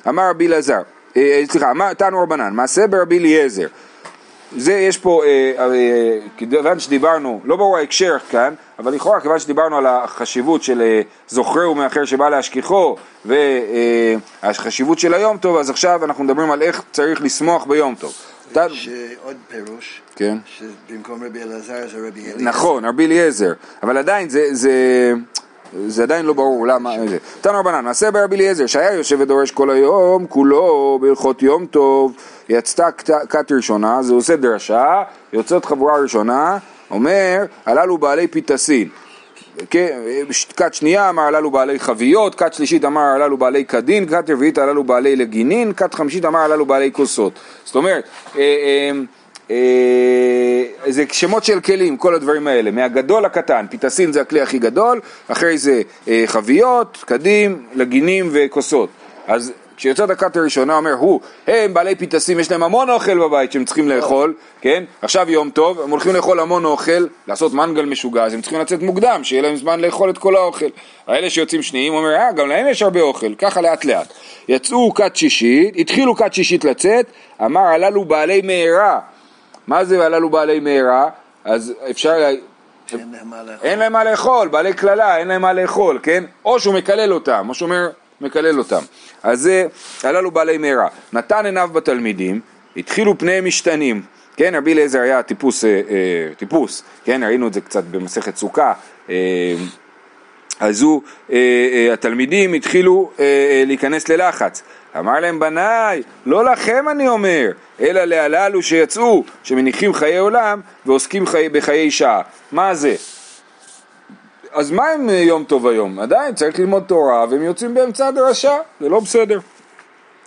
אמר 0.08 0.30
רבי 0.30 0.48
אלעזר, 0.48 0.82
אה, 1.18 1.44
סליחה, 1.52 1.72
תנו 1.98 2.24
רבנן, 2.24 2.54
מעשה 2.54 2.88
ברבי 2.88 3.20
אליעזר. 3.20 3.68
זה 4.58 4.74
יש 4.74 4.98
פה, 4.98 5.22
כיוון 6.38 6.80
שדיברנו, 6.80 7.42
לא 7.44 7.56
ברור 7.56 7.78
ההקשר 7.78 8.18
כאן, 8.30 8.54
אבל 8.80 8.94
לכאורה 8.94 9.22
כיוון 9.22 9.40
שדיברנו 9.40 9.78
על 9.78 9.86
החשיבות 9.86 10.64
של 10.64 11.02
זוכרהו 11.28 11.76
מאחר 11.76 12.06
שבא 12.06 12.30
להשכיחו 12.30 12.96
והחשיבות 13.26 15.00
של 15.00 15.14
היום 15.14 15.38
טוב, 15.38 15.58
אז 15.58 15.70
עכשיו 15.70 16.06
אנחנו 16.06 16.24
מדברים 16.24 16.52
על 16.52 16.62
איך 16.62 16.82
צריך 16.92 17.22
לשמוח 17.22 17.66
ביום 17.66 17.96
טוב. 17.96 18.14
יש 18.56 18.90
עוד 19.24 19.36
פירוש, 19.48 20.02
כן. 20.16 20.38
שבמקום 20.46 21.24
רבי 21.24 21.44
אלעזר 21.44 21.88
זה 21.92 22.08
רבי 22.08 22.22
אליעזר. 22.22 22.44
נכון, 22.44 22.86
רבי 22.86 23.06
אליעזר, 23.06 23.54
אבל 23.84 23.98
עדיין 23.98 24.30
זה, 24.30 24.48
זה, 24.52 24.74
זה 25.88 26.04
עדיין 26.04 26.26
לא 26.26 26.34
ברור 26.34 26.68
למה 26.68 26.94
זה. 27.08 27.18
תנו 27.42 27.60
רבנן, 27.60 27.86
מעשה 27.86 28.12
ברבי 28.12 28.36
אליעזר, 28.36 28.66
שהיה 28.66 28.94
יושב 28.94 29.18
ודורש 29.20 29.52
כל 29.52 29.70
היום, 29.70 30.28
כולו 30.28 31.00
בהלכות 31.02 31.42
יום 31.44 31.66
טוב, 31.66 32.14
יצתה 32.50 32.92
כת 33.30 33.52
ראשונה, 33.52 34.04
זה 34.04 34.14
עושה 34.14 34.36
דרשה, 34.36 35.04
יוצאת 35.34 35.66
חבורה 35.66 36.02
ראשונה, 36.02 36.58
אומר, 36.92 37.46
הללו 37.66 37.98
בעלי 37.98 38.28
פיתסין. 38.28 38.90
כת 40.56 40.74
שנייה 40.74 41.10
אמר 41.10 41.24
הללו 41.24 41.52
בעלי 41.52 41.80
חביות, 41.80 42.36
כת 42.36 42.54
שלישית 42.54 42.86
אמר 42.86 43.02
הללו 43.02 43.38
בעלי 43.38 43.64
קדין, 43.64 44.06
כת 44.06 44.30
רביעית 44.30 44.58
הללו 44.58 44.84
בעלי 44.84 45.16
לגינין, 45.16 45.74
כת 45.74 45.94
חמישית 45.94 46.26
אמר 46.26 46.40
הללו 46.40 46.66
בעלי 46.66 46.92
כוסות. 46.92 47.34
זאת 47.66 47.76
אומרת, 47.76 48.04
אה, 48.36 48.42
אה, 48.42 48.92
זה 50.88 51.04
שמות 51.12 51.44
של 51.44 51.60
כלים, 51.60 51.98
כל 51.98 52.16
הדברים 52.16 52.48
האלה, 52.48 52.72
מהגדול 52.72 53.26
לקטן, 53.26 53.66
פיתסין 53.70 54.14
זה 54.14 54.22
הכלי 54.22 54.42
הכי 54.42 54.60
גדול, 54.60 55.02
אחרי 55.28 55.58
זה 55.58 55.82
חביות, 56.26 57.04
קדים, 57.06 57.66
לגינים 57.76 58.30
וכוסות. 58.32 58.90
אז 59.28 59.54
כשיוצא 59.78 60.06
דקת 60.06 60.38
הראשונה 60.38 60.78
אומר 60.78 60.94
הוא, 60.94 61.20
הם 61.48 61.74
בעלי 61.74 61.96
פיתסים, 61.96 62.40
יש 62.40 62.52
להם 62.52 62.64
המון 62.64 62.90
אוכל 62.90 63.20
בבית 63.20 63.52
שהם 63.52 63.66
צריכים 63.66 63.90
לאכול, 63.90 64.34
כן? 64.62 64.84
עכשיו 65.02 65.32
יום 65.32 65.50
טוב, 65.50 65.82
הם 65.82 65.90
הולכים 65.90 66.16
לאכול 66.16 66.40
המון 66.40 66.66
אוכל, 66.66 67.08
לעשות 67.28 67.54
מנגל 67.54 67.86
משוגע, 67.86 68.24
אז 68.24 68.34
הם 68.34 68.42
צריכים 68.42 68.60
לצאת 68.60 68.82
מוקדם, 68.82 69.24
שיהיה 69.24 69.42
להם 69.42 69.56
זמן 69.56 69.80
לאכול 69.80 70.10
את 70.10 70.18
כל 70.18 70.36
האוכל. 70.36 70.66
האלה 71.08 71.30
שיוצאים 71.30 71.62
שניים, 71.62 71.94
אומר, 71.94 72.16
אה, 72.16 72.32
גם 72.32 72.48
להם 72.48 72.68
יש 72.68 72.82
הרבה 72.82 73.02
אוכל, 73.02 73.36
ככה 73.36 73.62
לאט 73.62 73.86
לאט. 73.86 74.14
יצאו 74.48 74.94
כת 74.94 75.16
שישית, 75.16 75.74
התחילו 75.78 76.16
כת 76.16 76.34
שישית 76.34 76.64
לצאת, 76.64 77.06
אמר 77.46 77.62
הללו 77.62 78.06
בעלי 78.06 78.42
מהרה. 78.42 79.00
מה 79.68 79.86
זה 79.86 80.06
הללו 80.06 80.30
בעלי 80.30 80.60
מהרה? 80.60 81.10
אז 81.46 81.74
אפשר... 81.92 82.16
אין 82.94 83.12
להם 83.12 83.30
מה 83.30 83.44
לאכול. 83.44 83.68
אין 83.68 83.80
להם 83.80 83.94
מה 83.94 84.04
לאכול, 84.04 84.48
בעלי 84.48 84.74
קללה, 84.74 85.18
אין 85.18 85.28
להם 85.28 85.42
מה 85.42 85.54
לאכול, 85.54 86.00
כן? 86.04 86.24
או 86.46 86.60
שהוא 86.60 86.74
מקלל 86.74 87.14
אותם, 87.14 87.46
או 87.50 87.54
שהוא 87.54 87.66
אומר, 87.66 87.90
מקלל 88.22 88.60
אותם. 88.60 88.82
אז 89.24 89.42
זה, 89.42 89.68
הללו 90.04 90.32
בעלי 90.32 90.58
מהרה. 90.58 90.88
נתן 91.14 91.46
עיניו 91.46 91.70
בתלמידים, 91.74 92.40
התחילו 92.78 93.18
פניהם 93.18 93.46
משתנים. 93.46 94.02
כן, 94.38 94.56
רבי 94.56 94.74
אליעזר 94.74 95.00
היה 95.00 95.24
טיפוס, 95.24 95.66
אה, 95.66 95.70
אה, 95.70 96.34
טיפוס, 96.38 96.84
כן, 97.04 97.24
ראינו 97.24 97.48
את 97.48 97.54
זה 97.54 97.62
קצת 97.62 97.84
במסכת 97.84 98.36
סוכה. 98.38 98.74
אה, 99.10 99.16
אז 100.60 100.82
הוא, 100.82 101.02
אה, 101.32 101.38
אה, 101.74 101.94
התלמידים 101.94 102.54
התחילו 102.54 103.12
אה, 103.20 103.26
אה, 103.26 103.64
להיכנס 103.66 104.10
ללחץ. 104.10 104.64
אמר 105.00 105.20
להם 105.20 105.40
בניי, 105.40 106.04
לא 106.26 106.46
לכם 106.46 106.86
אני 106.92 107.08
אומר, 107.08 107.52
אלא 107.80 108.04
להללו 108.04 108.62
שיצאו, 108.62 109.24
שמניחים 109.44 109.94
חיי 109.94 110.18
עולם 110.18 110.62
ועוסקים 110.86 111.26
חי, 111.26 111.50
בחיי 111.50 111.92
שעה. 111.92 112.22
מה 112.52 112.76
זה? 112.76 112.96
אז 114.52 114.72
מה 114.72 114.84
עם 114.90 115.10
אה, 115.10 115.16
יום 115.16 115.44
טוב 115.44 115.68
היום? 115.68 116.00
עדיין 116.00 116.36
צריך 116.36 116.60
ללמוד 116.60 116.84
תורה 116.88 117.26
והם 117.30 117.42
יוצאים 117.42 117.74
באמצע 117.74 118.08
הדרשה, 118.08 118.58
זה 118.82 118.90
לא 118.90 119.00
בסדר. 119.00 119.40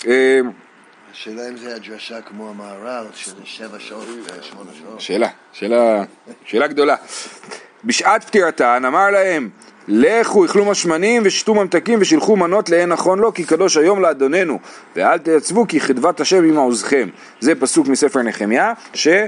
אה, 0.06 0.40
השאלה 1.12 1.48
אם 1.48 1.56
זה 1.56 1.76
הדרשה 1.76 2.20
כמו 2.20 2.50
המהר"ל, 2.50 3.06
שזה 3.14 3.34
שבע 3.44 3.78
שעות 3.78 4.06
ושמונה 4.24 4.70
שעות. 4.78 5.00
שאלה, 5.00 5.28
שאלה, 5.52 6.04
שאלה 6.44 6.66
גדולה. 6.66 6.96
בשעת 7.84 8.24
פטירתן 8.24 8.84
אמר 8.84 9.10
להם 9.10 9.50
לכו 9.88 10.44
אכלו 10.44 10.64
משמנים 10.64 11.22
ושתו 11.24 11.54
ממתקים 11.54 11.98
ושילחו 12.02 12.36
מנות 12.36 12.70
לאין 12.70 12.88
נכון 12.88 13.18
לו 13.18 13.34
כי 13.34 13.44
קדוש 13.44 13.76
היום 13.76 14.02
לאדוננו. 14.02 14.58
ואל 14.96 15.18
תעצבו 15.18 15.68
כי 15.68 15.80
חדבת 15.80 16.20
השם 16.20 16.44
עם 16.44 16.56
עוזכם. 16.56 17.08
זה 17.40 17.54
פסוק 17.54 17.88
מספר 17.88 18.22
נחמיה 18.22 18.72
שמדבר 18.94 19.24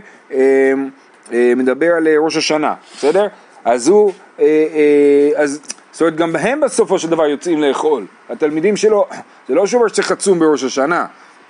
על 1.97 2.09
אה, 2.09 2.15
ראש 2.19 2.37
השנה 2.37 2.75
בסדר? 2.97 3.27
אז 3.65 3.89
הוא 3.89 4.13
אה, 4.41 4.45
אה, 4.45 5.43
אז 5.43 5.61
זאת 5.93 6.01
אומרת 6.01 6.17
גם 6.17 6.37
הם 6.37 6.61
בסופו 6.61 6.99
של 6.99 7.11
דבר 7.11 7.27
יוצאים 7.27 7.63
לאכול. 7.63 8.07
התלמידים 8.31 8.77
שלו 8.77 9.07
זה 9.49 9.55
לא 9.55 9.67
שאומר 9.67 9.89
שצריך 9.89 10.11
לצום 10.11 10.39
בראש 10.39 10.65
השנה 10.65 11.07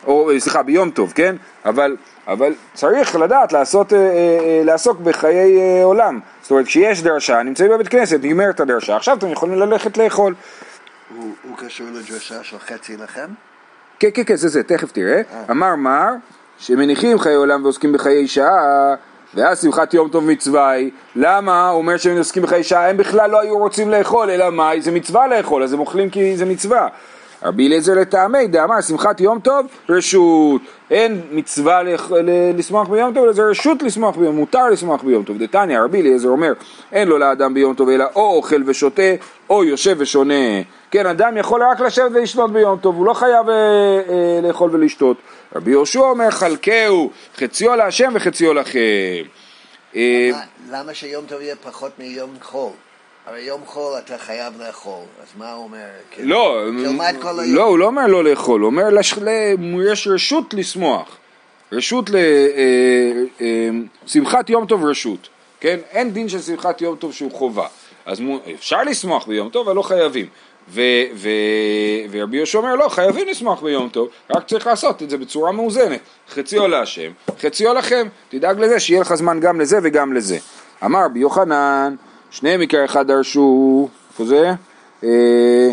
או 0.06 0.30
אה, 0.30 0.40
סליחה 0.40 0.62
ביום 0.62 0.90
טוב 0.90 1.12
כן? 1.14 1.36
אבל, 1.64 1.96
אבל 2.28 2.54
צריך 2.74 3.16
לדעת 3.16 3.52
לעשות, 3.52 3.92
אה, 3.92 3.98
אה, 3.98 4.04
אה, 4.04 4.62
לעסוק 4.64 5.00
בחיי 5.00 5.60
אה, 5.60 5.84
עולם. 5.84 6.20
זאת 6.42 6.50
אומרת 6.50 6.66
כשיש 6.66 7.02
דרשה 7.02 7.42
נמצאים 7.42 7.70
בבית 7.70 7.88
כנסת 7.88 8.20
נגמרת 8.22 8.60
הדרשה 8.60 8.96
עכשיו 8.96 9.16
אתם 9.16 9.28
יכולים 9.28 9.58
ללכת 9.58 9.96
לאכול. 9.96 10.34
הוא 11.16 11.30
הוא 11.48 11.56
קשור 11.56 11.86
לדרשה 11.92 12.42
של 12.42 12.58
חצי 12.58 12.96
לחם? 12.96 13.28
כן 13.98 14.08
כן 14.14 14.22
כן 14.26 14.36
זה 14.36 14.48
זה 14.48 14.62
תכף 14.62 14.92
תראה. 14.92 15.22
אמר 15.50 15.76
מר 15.76 16.10
שמניחים 16.58 17.18
חיי 17.18 17.34
עולם 17.34 17.64
ועוסקים 17.64 17.92
בחיי 17.92 18.28
שעה 18.28 18.94
ואז 19.34 19.62
שמחת 19.62 19.94
יום 19.94 20.08
טוב 20.08 20.24
מצווה 20.24 20.70
היא, 20.70 20.90
למה? 21.16 21.68
הוא 21.68 21.78
אומר 21.78 21.96
שהם 21.96 22.18
עוסקים 22.18 22.42
בחיי 22.42 22.64
שעה, 22.64 22.90
הם 22.90 22.96
בכלל 22.96 23.30
לא 23.30 23.40
היו 23.40 23.58
רוצים 23.58 23.90
לאכול, 23.90 24.30
אלא 24.30 24.50
מה, 24.50 24.70
זה 24.78 24.90
מצווה 24.90 25.26
לאכול, 25.26 25.62
אז 25.62 25.72
הם 25.72 25.80
אוכלים 25.80 26.10
כי 26.10 26.36
זה 26.36 26.44
מצווה. 26.44 26.88
רבי 27.44 27.66
אליעזר 27.68 27.94
לטעמי 27.94 28.46
דאמר 28.46 28.80
שמחת 28.80 29.20
יום 29.20 29.40
טוב 29.40 29.66
רשות. 29.88 30.60
אין 30.90 31.20
מצווה 31.32 31.80
לשמוח 32.58 32.88
ביום 32.88 33.14
טוב 33.14 33.24
אלא 33.24 33.32
זה 33.32 33.42
רשות 33.42 33.82
לשמוח 33.82 34.16
ביום 34.16 34.36
מותר 34.36 34.68
לשמוח 34.68 35.02
ביום 35.02 35.24
טוב. 35.24 35.38
דתניא 35.38 35.80
רבי 35.80 36.00
אליעזר 36.00 36.28
אומר 36.28 36.52
אין 36.92 37.08
לו 37.08 37.18
לאדם 37.18 37.54
ביום 37.54 37.74
טוב 37.74 37.88
אלא 37.88 38.04
או 38.14 38.36
אוכל 38.36 38.62
ושותה 38.66 39.02
או 39.50 39.64
יושב 39.64 39.96
ושונה. 39.98 40.34
כן 40.90 41.06
אדם 41.06 41.36
יכול 41.36 41.62
רק 41.62 41.80
לשבת 41.80 42.10
ולשתות 42.14 42.52
ביום 42.52 42.78
טוב 42.78 42.96
הוא 42.96 43.06
לא 43.06 43.12
חייב 43.14 43.48
אה, 43.48 43.54
אה, 43.54 44.40
לאכול 44.42 44.70
ולשתות. 44.72 45.16
רבי 45.56 45.70
יהושע 45.70 46.00
אומר 46.00 46.30
חלקהו 46.30 47.10
חציו 47.36 47.76
להשם 47.76 48.12
וחציו 48.14 48.54
לכם. 48.54 48.78
אה, 49.96 50.30
מה- 50.32 50.40
למה 50.78 50.94
שיום 50.94 51.24
טוב 51.28 51.40
יהיה 51.40 51.56
פחות 51.56 51.90
מיום 51.98 52.30
חול? 52.42 52.70
הרי 53.26 53.40
יום 53.40 53.60
חול 53.66 53.98
אתה 53.98 54.18
חייב 54.18 54.54
לאכול, 54.60 55.04
אז 55.22 55.26
מה 55.38 55.52
הוא 55.52 55.64
אומר? 55.64 55.78
כאילו, 56.10 56.28
לא. 56.28 56.64
לא, 57.46 57.62
הוא 57.62 57.78
לא 57.78 57.86
אומר 57.86 58.06
לא 58.06 58.24
לאכול, 58.24 58.60
הוא 58.60 58.66
אומר 58.66 58.88
יש 59.92 60.08
רשות 60.08 60.54
לשמוח, 60.54 61.16
רשות 61.72 62.10
ל... 62.10 62.16
אה, 62.16 62.22
אה, 63.40 63.70
שמחת 64.06 64.50
יום 64.50 64.66
טוב 64.66 64.84
רשות, 64.84 65.28
כן? 65.60 65.78
אין 65.90 66.10
דין 66.10 66.28
של 66.28 66.42
שמחת 66.42 66.80
יום 66.80 66.96
טוב 66.96 67.12
שהוא 67.12 67.32
חובה, 67.32 67.66
אז 68.06 68.22
אפשר 68.54 68.82
לשמוח 68.82 69.26
ביום 69.26 69.48
טוב, 69.48 69.68
אבל 69.68 69.76
לא 69.76 69.82
חייבים. 69.82 70.26
ו- 70.68 71.04
ו- 71.14 71.28
ורבי 72.10 72.36
יהושע 72.36 72.58
אומר 72.58 72.74
לא, 72.74 72.88
חייבים 72.88 73.28
לשמוח 73.28 73.62
ביום 73.62 73.88
טוב, 73.88 74.08
רק 74.30 74.46
צריך 74.46 74.66
לעשות 74.66 75.02
את 75.02 75.10
זה 75.10 75.18
בצורה 75.18 75.52
מאוזנת. 75.52 76.00
חציו 76.28 76.68
להשם, 76.68 77.10
חציו 77.40 77.74
לכם, 77.74 78.08
תדאג 78.28 78.60
לזה 78.60 78.80
שיהיה 78.80 79.00
לך 79.00 79.14
זמן 79.14 79.40
גם 79.40 79.60
לזה 79.60 79.78
וגם 79.82 80.12
לזה. 80.12 80.38
אמר 80.84 81.04
רבי 81.04 81.18
יוחנן, 81.18 81.94
שניהם 82.32 82.60
עיקר 82.60 82.84
אחד 82.84 83.06
דרשו, 83.06 83.88
איפה 84.10 84.24
זה? 84.24 84.50
אה, 85.04 85.70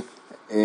אה, 0.51 0.57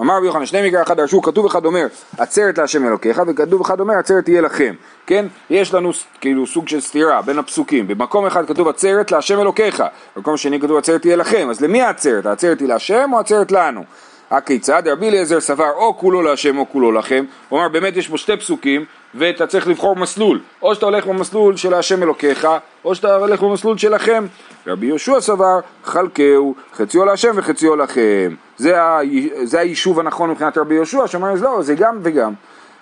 אמר 0.00 0.16
רבי 0.16 0.26
יוחנן, 0.26 0.46
שני 0.46 0.68
מקרא 0.68 0.82
אחד 0.82 0.96
דרשו, 0.96 1.22
כתוב 1.22 1.46
אחד 1.46 1.64
אומר 1.64 1.86
עצרת 2.18 2.58
להשם 2.58 2.86
אלוקיך, 2.86 3.22
וכתוב 3.26 3.60
אחד 3.60 3.80
אומר 3.80 3.94
עצרת 3.94 4.24
תהיה 4.24 4.40
לכם, 4.40 4.74
כן? 5.06 5.26
יש 5.50 5.74
לנו 5.74 5.90
כאילו 6.20 6.46
סוג 6.46 6.68
של 6.68 6.80
סתירה 6.80 7.22
בין 7.22 7.38
הפסוקים, 7.38 7.88
במקום 7.88 8.26
אחד 8.26 8.46
כתוב 8.46 8.68
עצרת 8.68 9.12
להשם 9.12 9.40
אלוקיך, 9.40 9.82
במקום 10.16 10.36
שני 10.36 10.60
כתוב 10.60 10.76
עצרת 10.76 11.00
תהיה 11.00 11.16
לכם, 11.16 11.50
אז 11.50 11.60
למי 11.60 11.82
העצרת? 11.82 12.26
העצרת 12.26 12.60
היא 12.60 12.68
להשם 12.68 13.10
או 13.12 13.18
עצרת 13.18 13.52
לנו? 13.52 13.84
הכיצד? 14.30 14.82
רבי 14.88 15.08
אליעזר 15.08 15.40
סבר 15.40 15.70
או 15.76 15.96
כולו 15.96 16.22
להשם 16.22 16.58
או 16.58 16.66
כולו 16.72 16.92
לכם, 16.92 17.24
הוא 17.48 17.58
אמר 17.60 17.68
באמת 17.68 17.96
יש 17.96 18.08
פה 18.08 18.18
שתי 18.18 18.36
פסוקים 18.36 18.84
ואתה 19.14 19.46
צריך 19.46 19.68
לבחור 19.68 19.96
מסלול, 19.96 20.40
או 20.62 20.74
שאתה 20.74 20.86
הולך 20.86 21.06
במסלול 21.06 21.56
של 21.56 21.74
השם 21.74 22.02
אלוקיך, 22.02 22.48
או 22.84 22.94
שאתה 22.94 23.16
הולך 23.16 23.42
במסלול 23.42 23.78
שלכם. 23.78 24.26
רבי 24.66 24.86
יהושע 24.86 25.20
סבר, 25.20 25.60
חלקהו, 25.84 26.54
חציו 26.74 27.04
להשם 27.04 27.30
וחציו 27.34 27.76
לכם. 27.76 28.34
זה, 28.56 28.82
ה... 28.82 29.00
זה 29.42 29.60
היישוב 29.60 30.00
הנכון 30.00 30.30
מבחינת 30.30 30.58
רבי 30.58 30.74
יהושע, 30.74 31.06
שאומר, 31.06 31.34
לא, 31.34 31.62
זה 31.62 31.74
גם 31.74 31.98
וגם. 32.02 32.32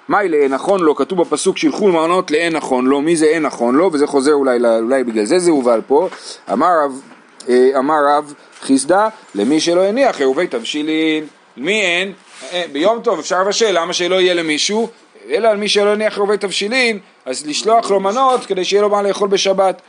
מהי 0.09 0.29
לאין 0.29 0.53
נכון 0.53 0.81
לו? 0.81 0.95
כתוב 0.95 1.21
בפסוק 1.21 1.59
שילכו 1.59 1.89
מנות 1.89 2.31
לאין 2.31 2.57
נכון 2.57 2.87
לו, 2.87 3.01
מי 3.01 3.17
זה 3.17 3.27
אין 3.27 3.43
נכון 3.43 3.75
לו? 3.75 3.91
וזה 3.93 4.07
חוזר 4.07 4.33
אולי, 4.33 4.59
אולי 4.81 5.05
בגלל 5.05 5.25
זה 5.25 5.39
זה 5.39 5.51
הובל 5.51 5.81
פה. 5.87 6.09
אמר 6.53 6.71
רב, 6.85 7.01
אה, 7.49 7.71
אמר 7.79 7.99
רב 8.09 8.35
חיסדא, 8.61 9.09
למי 9.35 9.61
שלא 9.61 9.85
הניח 9.85 10.19
עירובי 10.19 10.47
תבשילין. 10.47 11.27
מי 11.57 11.81
אין? 11.81 12.13
אה, 12.53 12.65
ביום 12.73 13.01
טוב 13.03 13.19
אפשר 13.19 13.43
לבשל, 13.43 13.81
למה 13.81 13.93
שלא 13.93 14.21
יהיה 14.21 14.35
למישהו? 14.35 14.89
אלא 15.31 15.49
על 15.49 15.57
מי 15.57 15.69
שלא 15.69 15.93
הניח 15.93 16.15
עירובי 16.15 16.39
תבשילין, 16.39 16.99
אז 17.25 17.47
לשלוח 17.47 17.91
לו 17.91 18.01
מנות 18.01 18.47
כדי 18.47 18.65
שיהיה 18.65 18.83
לו 18.83 18.89
מה 18.89 19.03
לאכול 19.03 19.29
בשבת. 19.29 19.83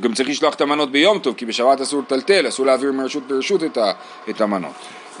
גם 0.00 0.14
צריך 0.14 0.28
לשלוח 0.28 0.54
את 0.54 0.60
המנות 0.60 0.92
ביום 0.92 1.18
טוב, 1.18 1.34
כי 1.34 1.46
בשבת 1.46 1.80
אסור 1.80 2.02
לטלטל, 2.02 2.48
אסור 2.48 2.66
להעביר 2.66 2.92
מרשות 2.92 3.22
לרשות 3.28 3.60
את 4.30 4.40
המנות. 4.40 4.72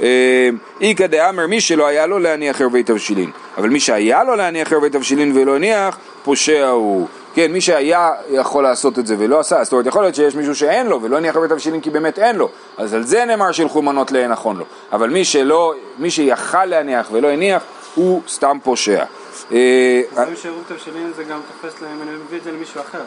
אה, 0.02 0.48
איכא 0.80 1.06
דאמר 1.06 1.46
מי 1.46 1.60
שלא 1.60 1.86
היה 1.86 2.06
לו 2.06 2.18
להניח 2.18 2.60
ערבי 2.60 2.82
תבשילין, 2.82 3.30
אבל 3.58 3.68
מי 3.68 3.80
שהיה 3.80 4.24
לו 4.24 4.36
להניח 4.36 4.72
ערבי 4.72 4.90
תבשילין 4.90 5.32
ולא 5.36 5.56
הניח, 5.56 5.98
פושע 6.24 6.68
הוא. 6.68 7.06
כן, 7.34 7.52
מי 7.52 7.60
שהיה 7.60 8.12
יכול 8.30 8.62
לעשות 8.62 8.98
את 8.98 9.06
זה 9.06 9.16
ולא 9.18 9.40
עשה, 9.40 9.64
זאת 9.64 9.72
אומרת 9.72 9.86
יכול 9.86 10.02
להיות 10.02 10.14
שיש 10.14 10.34
מישהו 10.34 10.54
שאין 10.54 10.86
לו 10.86 11.02
ולא 11.02 11.16
הניח 11.16 11.36
ערבי 11.36 11.48
תבשילין 11.48 11.80
כי 11.80 11.90
באמת 11.90 12.18
אין 12.18 12.36
לו, 12.36 12.48
אז 12.76 12.94
על 12.94 13.02
זה 13.02 13.24
נאמר 13.24 13.52
שילכו 13.52 13.82
מנות 13.82 14.12
לאין 14.12 14.30
נכון 14.30 14.56
לו, 14.56 14.64
אבל 14.92 15.10
מי 15.10 15.24
שלא, 15.24 15.74
מי 15.98 16.10
שיכל 16.10 16.64
להניח 16.64 17.08
ולא 17.12 17.28
הניח, 17.28 17.62
הוא 17.94 18.22
סתם 18.28 18.58
פושע. 18.62 19.04
אה, 19.52 20.02
לפעמים 20.12 20.36
שעירוב 20.36 20.62
תבשילין 20.68 21.12
זה 21.16 21.24
גם 21.24 21.40
תופס 21.62 21.82
להם, 21.82 22.02
אני 22.02 22.10
מביא 22.26 22.38
את 22.38 22.44
זה 22.44 22.52
למישהו 22.52 22.80
אחר. 22.80 23.02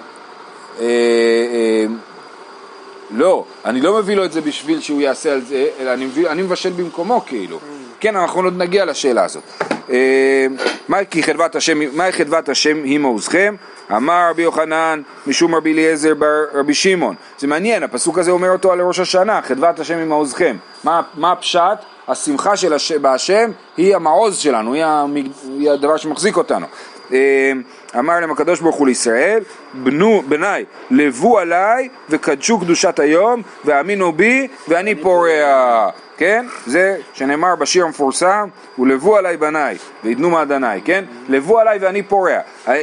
לא, 3.12 3.46
אני 3.66 3.82
לא 3.82 3.98
מביא 3.98 4.16
לו 4.16 4.26
את 4.26 4.32
זה 4.32 4.42
בשביל 4.42 4.82
שהוא 4.82 5.02
יעשה 5.02 5.34
על 5.34 5.42
זה, 5.42 5.68
אלא 5.80 5.94
אני, 5.94 6.06
מביא, 6.06 6.30
אני 6.30 6.42
מבשל 6.42 6.70
במקומו 6.70 7.22
כאילו. 7.26 7.60
כן, 8.00 8.16
אנחנו 8.16 8.42
עוד 8.42 8.58
נגיע 8.58 8.86
לשאלה 8.86 9.26
הזאת. 9.26 9.44
אה, 9.90 10.48
מהי 10.88 11.06
חדוות 11.22 11.56
השם, 11.56 11.98
מהי 11.98 12.12
חדוות 12.12 12.50
השם 12.50 12.84
היא 12.84 13.00
מעוזכם? 13.00 13.56
אמר 13.92 14.28
רבי 14.30 14.42
יוחנן 14.42 15.02
משום 15.28 15.56
רבי 15.56 15.74
אליעזר 15.74 16.14
בר 16.14 16.44
רבי 16.54 16.74
שמעון. 16.74 17.16
זה 17.38 17.48
מעניין, 17.48 17.84
הפסוק 17.84 18.18
הזה 18.18 18.32
אומר 18.32 18.52
אותו 18.52 18.72
על 18.72 18.82
ראש 18.82 19.00
השנה, 19.00 19.42
חדוות 19.42 19.80
השם 19.80 19.98
היא 19.98 20.06
מעוזכם. 20.06 20.58
מה, 20.84 21.02
מה 21.14 21.32
הפשט? 21.32 21.78
השמחה 22.08 22.58
של 22.58 22.74
הש... 22.74 22.92
בהשם 22.92 23.52
היא 23.78 23.96
המעוז 23.96 24.38
שלנו, 24.38 24.74
היא, 24.74 24.86
המג... 24.86 25.28
היא 25.60 25.72
הדבר 25.72 25.98
שמחזיק 25.98 26.38
אותנו. 26.38 26.66
אה, 27.14 27.52
אמר 28.00 28.20
להם 28.20 28.32
הקדוש 28.32 28.60
ברוך 28.60 28.76
הוא 28.76 28.88
לישראל, 28.88 29.44
בנו, 29.74 30.24
בניי, 30.28 30.66
לבו 30.92 31.40
עליי 31.40 31.90
וקדשו 32.10 32.60
קדושת 32.60 33.00
היום, 33.00 33.42
ואמינו 33.66 34.12
בי 34.12 34.48
ואני 34.68 34.96
פורע. 34.96 35.90
כן? 36.18 36.46
זה 36.66 36.98
שנאמר 37.14 37.56
בשיר 37.56 37.86
המפורסם, 37.86 38.50
ולבו 38.80 39.18
עליי 39.18 39.38
בניי, 39.38 39.78
וידנו 40.04 40.30
מעדניי, 40.30 40.82
כן? 40.86 41.06
לבו 41.30 41.60
עליי 41.60 41.78
ואני 41.82 42.04
פורע. 42.04 42.40
אה, 42.68 42.82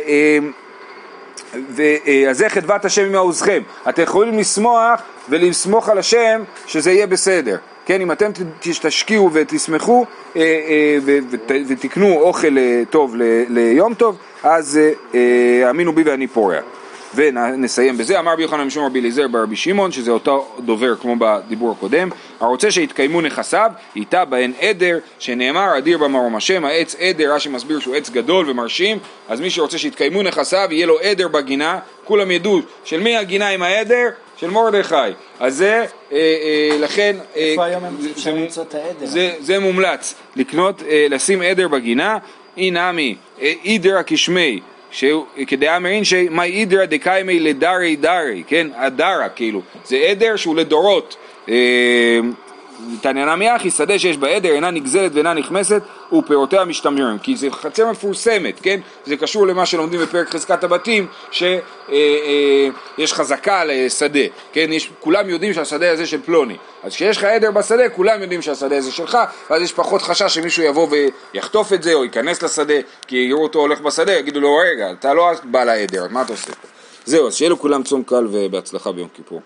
אה, 1.78 2.24
אז 2.30 2.38
זה 2.38 2.48
חדבת 2.48 2.84
השם 2.84 3.04
עם 3.04 3.16
עוזכם. 3.16 3.62
אתם 3.88 4.02
יכולים 4.02 4.38
לשמוח 4.38 5.02
ולסמוך 5.28 5.88
על 5.88 5.98
השם 5.98 6.42
שזה 6.66 6.92
יהיה 6.92 7.06
בסדר. 7.06 7.56
כן, 7.87 8.01
אם 8.01 8.12
אתם 8.12 8.31
תשקיעו 8.61 9.31
ותשמחו 9.33 10.05
אה, 10.37 10.99
ותקנו 11.68 12.20
אוכל 12.20 12.57
טוב 12.90 13.14
ליום 13.49 13.94
טוב, 13.94 14.16
אז 14.42 14.81
האמינו 15.64 15.92
בי 15.92 16.03
ואני 16.03 16.27
פורע. 16.27 16.61
ונסיים 17.14 17.98
בזה, 17.98 18.18
אמר 18.18 18.33
רבי 18.33 18.42
יוחנן 18.42 18.64
משום 18.64 18.87
רבי 18.87 19.00
אליעזר 19.00 19.29
ברבי 19.29 19.57
שמעון, 19.57 19.92
שזה 19.92 20.11
אותו 20.11 20.48
דובר 20.64 20.96
כמו 20.96 21.16
בדיבור 21.18 21.72
הקודם, 21.72 22.09
הרוצה 22.40 22.70
שיתקיימו 22.70 23.20
נכסיו, 23.20 23.70
איתה 23.96 24.24
בהן 24.24 24.53
עדר, 24.61 24.98
שנאמר 25.18 25.79
אדיר 25.79 25.98
במרום 25.98 26.37
השם, 26.37 26.64
העץ 26.64 26.96
עדר, 26.98 27.35
רש"י 27.35 27.48
מסביר 27.48 27.81
שהוא 27.81 27.94
עץ 27.94 28.11
גדול 28.11 28.50
ומרשים, 28.50 28.98
אז 29.29 29.40
מי 29.40 29.50
שרוצה 29.50 29.79
שיתקיימו 29.79 30.22
נכסיו, 30.22 30.68
יהיה 30.70 30.87
לו 30.87 30.98
עדר 30.98 31.29
בגינה, 31.29 31.79
כולם 32.05 32.31
ידעו 32.31 32.61
של 32.85 33.00
מי 33.00 33.16
הגינה 33.16 33.48
עם 33.48 33.62
העדר? 33.62 34.09
של 34.37 34.50
מרדכי. 34.50 34.94
אז 35.40 35.57
זה, 35.57 35.85
אה, 36.12 36.16
אה, 36.16 36.77
לכן, 36.81 37.16
אה, 37.37 37.55
העדר? 38.74 39.07
זה, 39.07 39.35
זה 39.40 39.59
מומלץ, 39.59 40.14
לקנות, 40.37 40.83
אה, 40.83 41.07
לשים 41.11 41.42
עדר 41.42 41.68
בגינה, 41.68 42.18
אי 42.57 42.70
נמי, 42.70 43.16
אה, 43.42 43.53
אידר 43.64 43.96
כשמי, 44.07 44.61
כדעה 45.46 45.78
מרין 45.78 46.04
שמאי 46.04 46.50
אידרא 46.50 46.85
דקיימי 46.85 47.40
לדרי 47.40 47.96
דרי, 47.96 48.42
כן, 48.46 48.66
הדרה 48.76 49.28
כאילו, 49.28 49.62
זה 49.85 49.96
עדר 49.96 50.37
שהוא 50.37 50.57
לדורות. 50.57 51.16
תניא 53.00 53.24
נמי 53.24 53.56
אחי, 53.56 53.70
שדה 53.70 53.98
שיש 53.98 54.16
בה 54.16 54.28
עדר 54.28 54.52
אינה 54.52 54.70
נגזלת 54.70 55.10
ואינה 55.14 55.34
נכמסת 55.34 55.82
ופירותיה 56.12 56.64
משתמרים 56.64 57.18
כי 57.18 57.37
זה 57.37 57.50
חצר 57.50 57.90
מפורסמת, 57.90 58.60
כן? 58.62 58.80
זה 59.06 59.16
קשור 59.16 59.46
למה 59.46 59.66
שלומדים 59.66 60.00
בפרק 60.00 60.30
חזקת 60.30 60.64
הבתים 60.64 61.06
שיש 61.30 61.60
אה, 61.88 61.94
אה, 63.00 63.06
חזקה 63.06 63.60
על 63.60 63.70
שדה, 63.88 64.20
כן? 64.52 64.72
יש, 64.72 64.90
כולם 65.00 65.28
יודעים 65.28 65.52
שהשדה 65.52 65.92
הזה 65.92 66.06
של 66.06 66.22
פלוני 66.22 66.56
אז 66.82 66.94
כשיש 66.94 67.16
לך 67.16 67.24
עדר 67.24 67.50
בשדה 67.50 67.88
כולם 67.88 68.22
יודעים 68.22 68.42
שהשדה 68.42 68.76
הזה 68.76 68.92
שלך 68.92 69.18
ואז 69.50 69.62
יש 69.62 69.72
פחות 69.72 70.02
חשש 70.02 70.34
שמישהו 70.34 70.62
יבוא 70.62 70.88
ויחטוף 71.34 71.72
את 71.72 71.82
זה 71.82 71.94
או 71.94 72.04
ייכנס 72.04 72.42
לשדה 72.42 72.74
כי 73.06 73.16
יראו 73.16 73.42
אותו 73.42 73.58
הולך 73.58 73.80
בשדה 73.80 74.12
יגידו 74.12 74.40
לו 74.40 74.56
רגע 74.56 74.92
אתה 74.92 75.14
לא 75.14 75.30
בעל 75.44 75.68
העדר, 75.68 76.06
מה 76.10 76.22
אתה 76.22 76.32
עושה? 76.32 76.52
זהו, 77.04 77.26
אז 77.26 77.34
שיהיה 77.34 77.50
לכולם 77.50 77.82
צום 77.82 78.02
קל 78.02 78.26
ובהצלחה 78.30 78.92
ביום 78.92 79.08
כיפור. 79.14 79.40